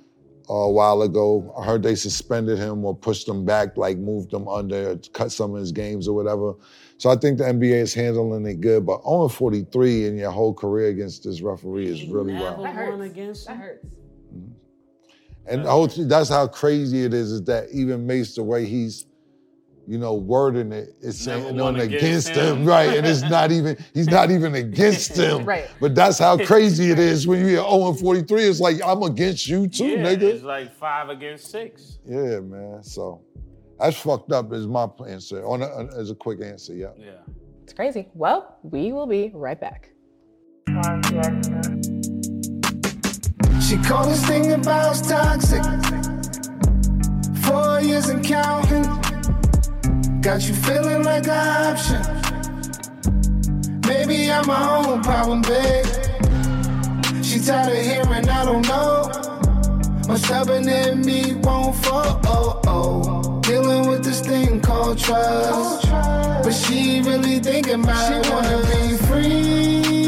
a 0.51 0.71
while 0.71 1.01
ago. 1.03 1.55
I 1.59 1.65
heard 1.65 1.83
they 1.83 1.95
suspended 1.95 2.59
him 2.59 2.85
or 2.85 2.95
pushed 2.95 3.27
him 3.27 3.47
back, 3.47 3.79
like 3.79 3.97
moved 3.99 4.35
him 4.35 4.49
under, 4.49 4.97
cut 5.15 5.33
some 5.33 5.55
of 5.55 5.61
his 5.61 5.73
games 5.73 6.09
or 6.09 6.15
whatever. 6.15 6.55
So 6.99 7.09
I 7.11 7.17
think 7.17 7.39
the 7.39 7.45
NBA 7.49 7.81
is 7.81 7.95
handling 7.95 8.45
it 8.47 8.61
good. 8.61 8.85
But 8.87 9.01
only 9.05 9.31
43 9.31 10.07
in 10.07 10.17
your 10.19 10.31
whole 10.31 10.53
career 10.55 10.89
against 10.89 11.25
this 11.25 11.41
referee 11.41 11.87
is 11.87 12.01
He 12.01 12.13
really 12.13 12.35
never 12.35 12.45
well. 12.57 12.63
That 12.65 12.75
hurts. 12.75 13.03
against 13.11 13.47
That 13.47 13.55
him. 13.57 13.61
hurts. 13.63 13.87
And 15.47 15.65
the 15.65 15.71
whole, 15.71 15.87
that's 15.87 16.29
how 16.29 16.47
crazy 16.47 17.05
it 17.05 17.13
is, 17.13 17.31
is 17.31 17.43
that 17.45 17.69
even 17.73 18.07
Mace, 18.07 18.35
the 18.35 18.43
way 18.43 18.65
he's, 18.65 19.07
you 19.87 19.99
know, 19.99 20.15
wording 20.15 20.73
it, 20.73 20.95
it's 21.03 21.19
saying 21.19 21.45
won 21.45 21.61
on 21.61 21.77
against 21.77 22.05
against 22.05 22.29
him. 22.31 22.57
him. 22.59 22.65
right? 22.65 22.97
And 22.97 23.07
it's 23.07 23.23
not 23.23 23.53
even, 23.59 23.77
he's 23.93 24.09
not 24.09 24.31
even 24.31 24.55
against 24.55 25.17
him. 25.17 25.45
Right. 25.45 25.69
But 25.81 25.95
that's 25.95 26.19
how 26.19 26.39
crazy 26.47 26.91
it 26.91 26.99
is 26.99 27.27
when 27.27 27.41
you 27.41 27.47
hear 27.47 27.57
0 27.57 27.89
and 27.91 27.99
43. 28.01 28.43
It's 28.43 28.61
like, 28.61 28.83
I'm 28.83 29.03
against 29.03 29.47
you 29.47 29.69
too, 29.69 29.87
yeah, 29.87 29.99
nigga. 29.99 30.23
It's 30.23 30.45
like 30.45 30.75
five 30.75 31.11
against 31.11 31.51
six. 31.51 31.99
Yeah, 32.07 32.41
man. 32.41 32.83
So 32.83 33.21
that's 33.79 33.97
fucked 33.99 34.33
up, 34.33 34.53
is 34.53 34.67
my 34.67 34.89
answer. 35.07 35.45
On 35.45 35.61
a, 35.61 35.95
as 35.99 36.11
a 36.11 36.15
quick 36.15 36.41
answer, 36.41 36.75
yeah. 36.75 36.89
Yeah. 36.97 37.13
It's 37.63 37.73
crazy. 37.73 38.09
Well, 38.15 38.59
we 38.63 38.93
will 38.93 39.07
be 39.07 39.31
right 39.35 39.61
back. 39.61 39.91
She 43.75 43.83
called 43.83 44.09
this 44.09 44.25
thing 44.25 44.53
about 44.53 44.95
toxic. 45.03 45.65
Four 47.43 47.81
years 47.81 48.09
and 48.09 48.25
counting. 48.25 48.85
Got 50.21 50.47
you 50.47 50.55
feeling 50.55 51.03
like 51.03 51.27
an 51.27 51.73
option. 51.73 52.01
Maybe 53.89 54.31
I'm 54.31 54.47
my 54.47 54.77
own 54.77 55.03
problem, 55.03 55.43
babe. 55.43 55.87
She 57.25 57.41
tired 57.41 57.77
of 57.77 57.85
hearing 57.85 58.29
I 58.29 58.45
don't 58.45 58.63
know. 58.69 59.11
My 60.07 60.19
stubborn 60.19 60.69
in 60.69 61.01
me 61.01 61.35
won't 61.43 61.75
fall. 61.75 62.21
Oh, 62.27 62.61
oh. 62.69 63.41
Dealing 63.41 63.89
with 63.89 64.05
this 64.05 64.21
thing 64.21 64.61
called 64.61 64.99
trust. 64.99 65.91
But 65.91 66.53
she 66.53 67.03
really 67.03 67.41
thinking 67.41 67.83
about. 67.83 68.25
She 68.25 68.31
wanna 68.31 68.59
be 68.71 68.97
free. 69.09 70.04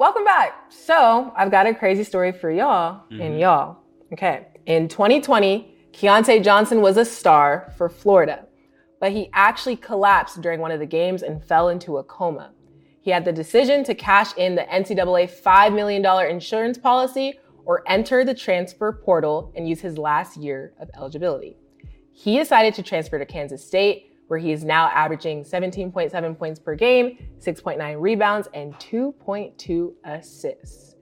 Welcome 0.00 0.24
back. 0.24 0.54
So, 0.70 1.30
I've 1.36 1.50
got 1.50 1.66
a 1.66 1.74
crazy 1.74 2.04
story 2.04 2.32
for 2.32 2.50
y'all 2.50 3.02
and 3.10 3.20
mm-hmm. 3.20 3.38
y'all. 3.38 3.80
Okay. 4.14 4.46
In 4.64 4.88
2020, 4.88 5.76
Keyontae 5.92 6.42
Johnson 6.42 6.80
was 6.80 6.96
a 6.96 7.04
star 7.04 7.70
for 7.76 7.90
Florida, 7.90 8.46
but 8.98 9.12
he 9.12 9.28
actually 9.34 9.76
collapsed 9.76 10.40
during 10.40 10.58
one 10.58 10.70
of 10.70 10.80
the 10.80 10.86
games 10.86 11.22
and 11.22 11.44
fell 11.44 11.68
into 11.68 11.98
a 11.98 12.04
coma. 12.04 12.52
He 13.02 13.10
had 13.10 13.26
the 13.26 13.32
decision 13.32 13.84
to 13.84 13.94
cash 13.94 14.34
in 14.38 14.54
the 14.54 14.62
NCAA 14.62 15.30
$5 15.30 15.74
million 15.74 16.30
insurance 16.30 16.78
policy 16.78 17.38
or 17.66 17.84
enter 17.86 18.24
the 18.24 18.32
transfer 18.32 18.92
portal 18.92 19.52
and 19.54 19.68
use 19.68 19.82
his 19.82 19.98
last 19.98 20.38
year 20.38 20.72
of 20.80 20.88
eligibility. 20.96 21.58
He 22.12 22.38
decided 22.38 22.72
to 22.76 22.82
transfer 22.82 23.18
to 23.18 23.26
Kansas 23.26 23.66
State, 23.66 24.09
where 24.30 24.38
he 24.38 24.52
is 24.52 24.62
now 24.62 24.86
averaging 24.94 25.42
17.7 25.42 26.38
points 26.38 26.60
per 26.60 26.76
game, 26.76 27.18
6.9 27.40 28.00
rebounds, 28.00 28.46
and 28.54 28.72
2.2 28.74 29.92
assists. 30.04 30.94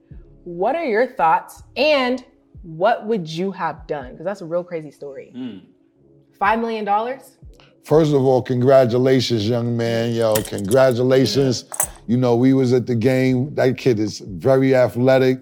What 0.45 0.75
are 0.75 0.83
your 0.83 1.05
thoughts? 1.05 1.61
And 1.77 2.25
what 2.63 3.05
would 3.05 3.29
you 3.29 3.51
have 3.51 3.85
done? 3.85 4.13
Because 4.13 4.25
that's 4.25 4.41
a 4.41 4.47
real 4.47 4.63
crazy 4.63 4.89
story. 4.89 5.31
$5 6.41 6.59
million? 6.59 7.19
First 7.83 8.13
of 8.15 8.23
all, 8.23 8.41
congratulations, 8.41 9.47
young 9.47 9.77
man. 9.77 10.11
Yo, 10.15 10.33
congratulations. 10.47 11.65
You 12.07 12.17
know, 12.17 12.35
we 12.35 12.55
was 12.55 12.73
at 12.73 12.87
the 12.87 12.95
game. 12.95 13.53
That 13.53 13.77
kid 13.77 13.99
is 13.99 14.19
very 14.25 14.73
athletic, 14.73 15.39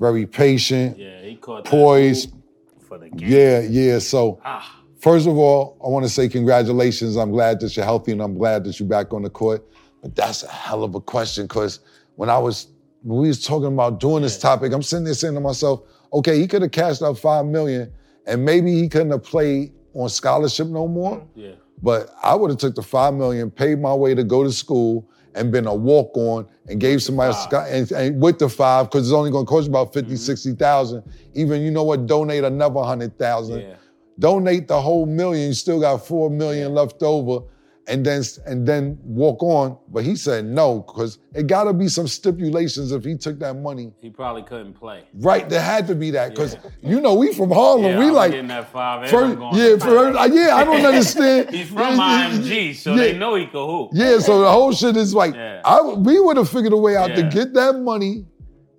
very 0.00 0.24
patient, 0.24 0.96
Yeah, 0.98 1.20
he 1.20 1.36
caught 1.36 1.64
that 1.64 1.70
poised. 1.70 2.30
hoop 2.30 2.82
for 2.88 2.96
the 2.96 3.10
game. 3.10 3.28
Yeah, 3.30 3.60
yeah. 3.60 3.98
So, 3.98 4.40
Ah. 4.42 4.75
First 5.06 5.28
of 5.28 5.38
all, 5.38 5.78
I 5.84 5.88
want 5.88 6.04
to 6.04 6.08
say 6.08 6.28
congratulations. 6.28 7.14
I'm 7.14 7.30
glad 7.30 7.60
that 7.60 7.76
you're 7.76 7.84
healthy 7.84 8.10
and 8.10 8.20
I'm 8.20 8.36
glad 8.36 8.64
that 8.64 8.80
you're 8.80 8.88
back 8.88 9.12
on 9.12 9.22
the 9.22 9.30
court. 9.30 9.64
But 10.02 10.16
that's 10.16 10.42
a 10.42 10.48
hell 10.48 10.82
of 10.82 10.96
a 10.96 11.00
question 11.00 11.44
because 11.46 11.78
when 12.16 12.28
I 12.28 12.38
was 12.38 12.66
when 13.04 13.20
we 13.20 13.28
was 13.28 13.44
talking 13.44 13.68
about 13.68 14.00
doing 14.00 14.24
this 14.24 14.36
topic, 14.36 14.72
I'm 14.72 14.82
sitting 14.82 15.04
there 15.04 15.14
saying 15.14 15.34
to 15.34 15.40
myself, 15.40 15.82
okay, 16.12 16.40
he 16.40 16.48
could 16.48 16.62
have 16.62 16.72
cashed 16.72 17.02
out 17.02 17.16
five 17.20 17.46
million 17.46 17.92
and 18.26 18.44
maybe 18.44 18.72
he 18.72 18.88
couldn't 18.88 19.12
have 19.12 19.22
played 19.22 19.72
on 19.94 20.08
scholarship 20.08 20.66
no 20.66 20.88
more. 20.88 21.24
Yeah. 21.36 21.52
But 21.80 22.12
I 22.20 22.34
would 22.34 22.50
have 22.50 22.58
took 22.58 22.74
the 22.74 22.82
five 22.82 23.14
million, 23.14 23.48
paid 23.48 23.78
my 23.78 23.94
way 23.94 24.12
to 24.12 24.24
go 24.24 24.42
to 24.42 24.50
school, 24.50 25.08
and 25.36 25.52
been 25.52 25.66
a 25.68 25.74
walk 25.74 26.16
on 26.16 26.48
and 26.68 26.80
gave 26.80 27.00
somebody 27.00 27.30
a 27.30 27.34
sky, 27.34 27.68
and, 27.68 27.92
and 27.92 28.20
with 28.20 28.38
the 28.40 28.48
five 28.48 28.86
because 28.86 29.06
it's 29.06 29.14
only 29.14 29.30
going 29.30 29.44
to 29.44 29.48
cost 29.48 29.68
about 29.68 29.92
50, 29.92 30.08
Mm-hmm. 30.08 30.16
60,000. 30.16 31.02
Even 31.34 31.62
you 31.62 31.70
know 31.70 31.84
what? 31.84 32.06
Donate 32.06 32.42
another 32.42 32.82
hundred 32.82 33.16
thousand. 33.18 33.60
Yeah. 33.60 33.76
Donate 34.18 34.66
the 34.68 34.80
whole 34.80 35.06
million. 35.06 35.48
You 35.48 35.54
still 35.54 35.80
got 35.80 36.06
four 36.06 36.30
million 36.30 36.74
left 36.74 37.02
over, 37.02 37.44
and 37.86 38.04
then 38.04 38.22
and 38.46 38.66
then 38.66 38.98
walk 39.02 39.42
on. 39.42 39.76
But 39.88 40.04
he 40.04 40.16
said 40.16 40.46
no 40.46 40.80
because 40.80 41.18
it 41.34 41.46
got 41.48 41.64
to 41.64 41.74
be 41.74 41.88
some 41.88 42.08
stipulations 42.08 42.92
if 42.92 43.04
he 43.04 43.14
took 43.16 43.38
that 43.40 43.54
money. 43.54 43.92
He 44.00 44.08
probably 44.08 44.42
couldn't 44.42 44.72
play. 44.72 45.04
Right, 45.14 45.46
there 45.50 45.60
had 45.60 45.86
to 45.88 45.94
be 45.94 46.10
that 46.12 46.30
because 46.30 46.56
you 46.82 46.98
know 47.00 47.12
we 47.14 47.34
from 47.34 47.50
Harlem. 47.50 47.84
Yeah, 47.84 47.98
we 47.98 48.06
I'm 48.06 48.12
like 48.14 48.30
getting 48.30 48.48
that 48.48 48.72
five. 48.72 49.02
and 49.02 49.10
First, 49.10 49.36
going 49.38 49.54
yeah, 49.54 49.68
to 49.70 49.78
first, 49.80 50.18
uh, 50.18 50.28
yeah, 50.32 50.56
I 50.56 50.64
don't 50.64 50.84
understand. 50.92 51.50
He's 51.50 51.68
from 51.68 51.98
IMG, 51.98 52.74
so 52.74 52.92
Yeah. 52.92 52.96
they 52.96 53.18
know 53.18 53.34
he 53.34 53.44
can 53.44 53.60
hoop. 53.66 53.90
Yeah, 53.92 54.18
so 54.18 54.40
the 54.40 54.50
whole 54.50 54.72
shit 54.72 54.96
is 54.96 55.14
like, 55.14 55.34
Yeah. 55.34 55.60
I, 55.62 55.82
we 55.82 56.18
would 56.18 56.38
have 56.38 56.48
figured 56.48 56.72
a 56.72 56.76
way 56.78 56.96
out 56.96 57.14
to 57.14 57.22
get 57.24 57.52
that 57.52 57.78
money 57.80 58.24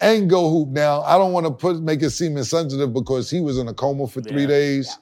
and 0.02 0.30
go 0.30 0.50
hoop. 0.50 0.70
Now, 0.70 1.02
I 1.02 1.18
don't 1.18 1.32
want 1.32 1.46
to 1.48 1.52
put 1.52 1.82
make 1.82 2.02
it 2.04 2.10
seem 2.12 2.38
insensitive 2.38 2.92
because 2.94 3.30
he 3.30 3.40
was 3.40 3.58
in 3.60 3.68
a 3.68 3.74
coma 3.74 4.08
for 4.08 4.22
three 4.22 4.42
Yeah. 4.42 4.48
days, 4.48 4.98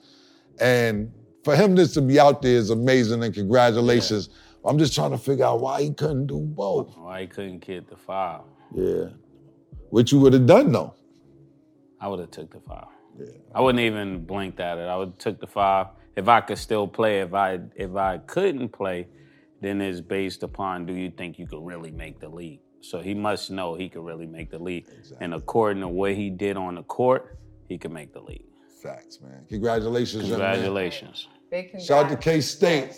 and 0.60 1.12
for 1.44 1.56
him 1.56 1.76
just 1.76 1.94
to 1.94 2.02
be 2.02 2.20
out 2.20 2.42
there 2.42 2.56
is 2.56 2.70
amazing 2.70 3.24
and 3.24 3.34
congratulations. 3.34 4.30
I'm 4.66 4.80
just 4.80 4.96
trying 4.96 5.12
to 5.12 5.18
figure 5.18 5.46
out 5.46 5.62
why 5.62 5.84
he 5.84 5.92
couldn't 5.92 6.26
do 6.26 6.40
both. 6.40 6.98
Why 6.98 7.22
he 7.22 7.28
couldn't 7.28 7.60
get 7.60 7.88
the 7.88 7.96
five? 7.96 8.42
Yeah, 8.74 9.10
Which 9.90 10.12
you 10.12 10.20
would 10.20 10.34
have 10.34 10.48
done 10.48 10.72
though. 10.72 10.96
I 12.02 12.08
would 12.08 12.20
have 12.20 12.32
took 12.32 12.52
the 12.52 12.60
five. 12.60 12.88
Yeah. 13.18 13.28
I 13.54 13.62
wouldn't 13.62 13.84
even 13.84 14.26
blinked 14.26 14.60
at 14.60 14.78
it. 14.80 14.88
I 14.88 14.98
would 14.98 15.10
have 15.10 15.18
took 15.20 15.40
the 15.40 15.48
five 15.48 15.88
if 16.16 16.28
I 16.28 16.42
could 16.42 16.58
still 16.58 16.88
play. 16.88 17.22
If 17.22 17.34
I 17.34 17.60
if 17.76 17.96
I 17.96 18.18
couldn't 18.18 18.70
play, 18.70 19.08
then 19.62 19.82
it's 19.82 20.02
based 20.02 20.44
upon 20.44 20.86
do 20.86 20.94
you 20.94 21.12
think 21.12 21.38
you 21.38 21.48
could 21.48 21.64
really 21.64 21.92
make 21.92 22.20
the 22.20 22.30
league? 22.30 22.60
So 22.82 23.02
he 23.02 23.14
must 23.14 23.52
know 23.52 23.76
he 23.76 23.88
could 23.90 24.04
really 24.04 24.28
make 24.28 24.50
the 24.52 24.60
league. 24.60 24.88
And 25.20 25.34
according 25.34 25.82
to 25.82 25.88
what 25.88 26.14
he 26.14 26.30
did 26.30 26.58
on 26.58 26.76
the 26.76 26.84
court, 26.84 27.38
he 27.68 27.78
could 27.78 27.92
make 27.92 28.14
the 28.14 28.22
league. 28.22 28.46
Facts, 28.86 29.20
man. 29.22 29.46
Congratulations. 29.50 30.30
Congratulations. 30.30 31.28
Big 31.52 31.66
congrats. 31.72 31.86
Shout 31.86 32.06
out 32.06 32.12
to 32.12 32.18
K 32.18 32.42
State. 32.42 32.96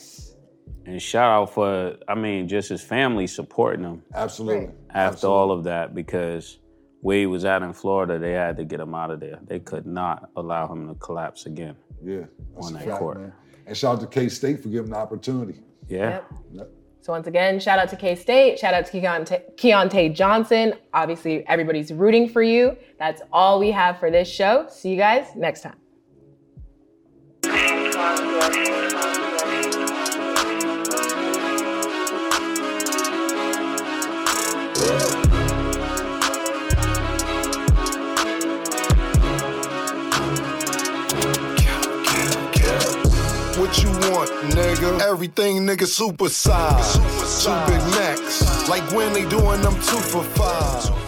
And 0.86 1.02
shout 1.02 1.32
out 1.32 1.54
for 1.54 1.97
I 2.08 2.15
mean 2.15 2.47
just 2.47 2.69
his 2.69 2.82
family 2.82 3.28
supporting 3.28 3.84
him 3.84 4.04
Absolutely. 4.13 4.65
Right. 4.67 4.76
after 4.91 5.28
all 5.28 5.52
of 5.52 5.63
that 5.65 5.93
because 5.95 6.60
where 7.02 7.19
he 7.19 7.26
was 7.26 7.45
at 7.45 7.62
in 7.62 7.73
Florida, 7.73 8.17
they 8.17 8.32
had 8.34 8.58
to 8.58 8.65
get 8.65 8.80
him 8.80 8.93
out 8.95 9.12
of 9.12 9.19
there. 9.19 9.39
They 9.45 9.60
could 9.60 9.86
not 9.86 10.30
allow 10.36 10.67
him 10.71 10.88
to 10.88 10.95
collapse 10.95 11.45
again. 11.45 11.76
Yeah, 12.04 12.21
that's 12.56 12.67
On 12.67 12.73
that 12.73 12.86
fact, 12.86 13.00
court. 13.00 13.19
man. 13.19 13.34
And 13.65 13.78
shout 13.78 13.95
out 13.95 14.02
to 14.02 14.08
K 14.08 14.30
State 14.30 14.62
for 14.62 14.69
giving 14.69 14.91
the 14.91 14.97
opportunity. 14.97 15.60
Yeah. 15.88 16.21
Yep. 16.54 16.71
So 17.01 17.13
once 17.13 17.27
again, 17.27 17.60
shout 17.60 17.79
out 17.79 17.89
to 17.89 17.95
K 17.95 18.15
State. 18.15 18.60
Shout 18.60 18.73
out 18.73 18.86
to 18.86 18.99
Keyontae, 18.99 19.55
Keyontae 19.55 20.13
Johnson. 20.13 20.73
Obviously, 20.93 21.47
everybody's 21.47 21.93
rooting 21.93 22.27
for 22.27 22.43
you. 22.43 22.75
That's 22.99 23.21
all 23.31 23.60
we 23.60 23.71
have 23.71 23.99
for 23.99 24.12
this 24.12 24.27
show. 24.27 24.67
See 24.69 24.89
you 24.89 24.97
guys 24.97 25.27
next 25.36 25.62
time. 25.62 25.87
Want, 44.12 44.30
nigga? 44.52 45.00
Everything, 45.02 45.65
nigga, 45.65 45.86
super 45.86 46.30
size. 46.30 46.93
Two 47.43 47.52
Big 47.72 47.82
Macs. 47.96 48.70
Like 48.70 48.84
when 48.91 49.13
they 49.13 49.28
doing 49.28 49.62
them 49.62 49.74
two 49.76 50.02
for 50.12 50.24
five. 50.24 51.07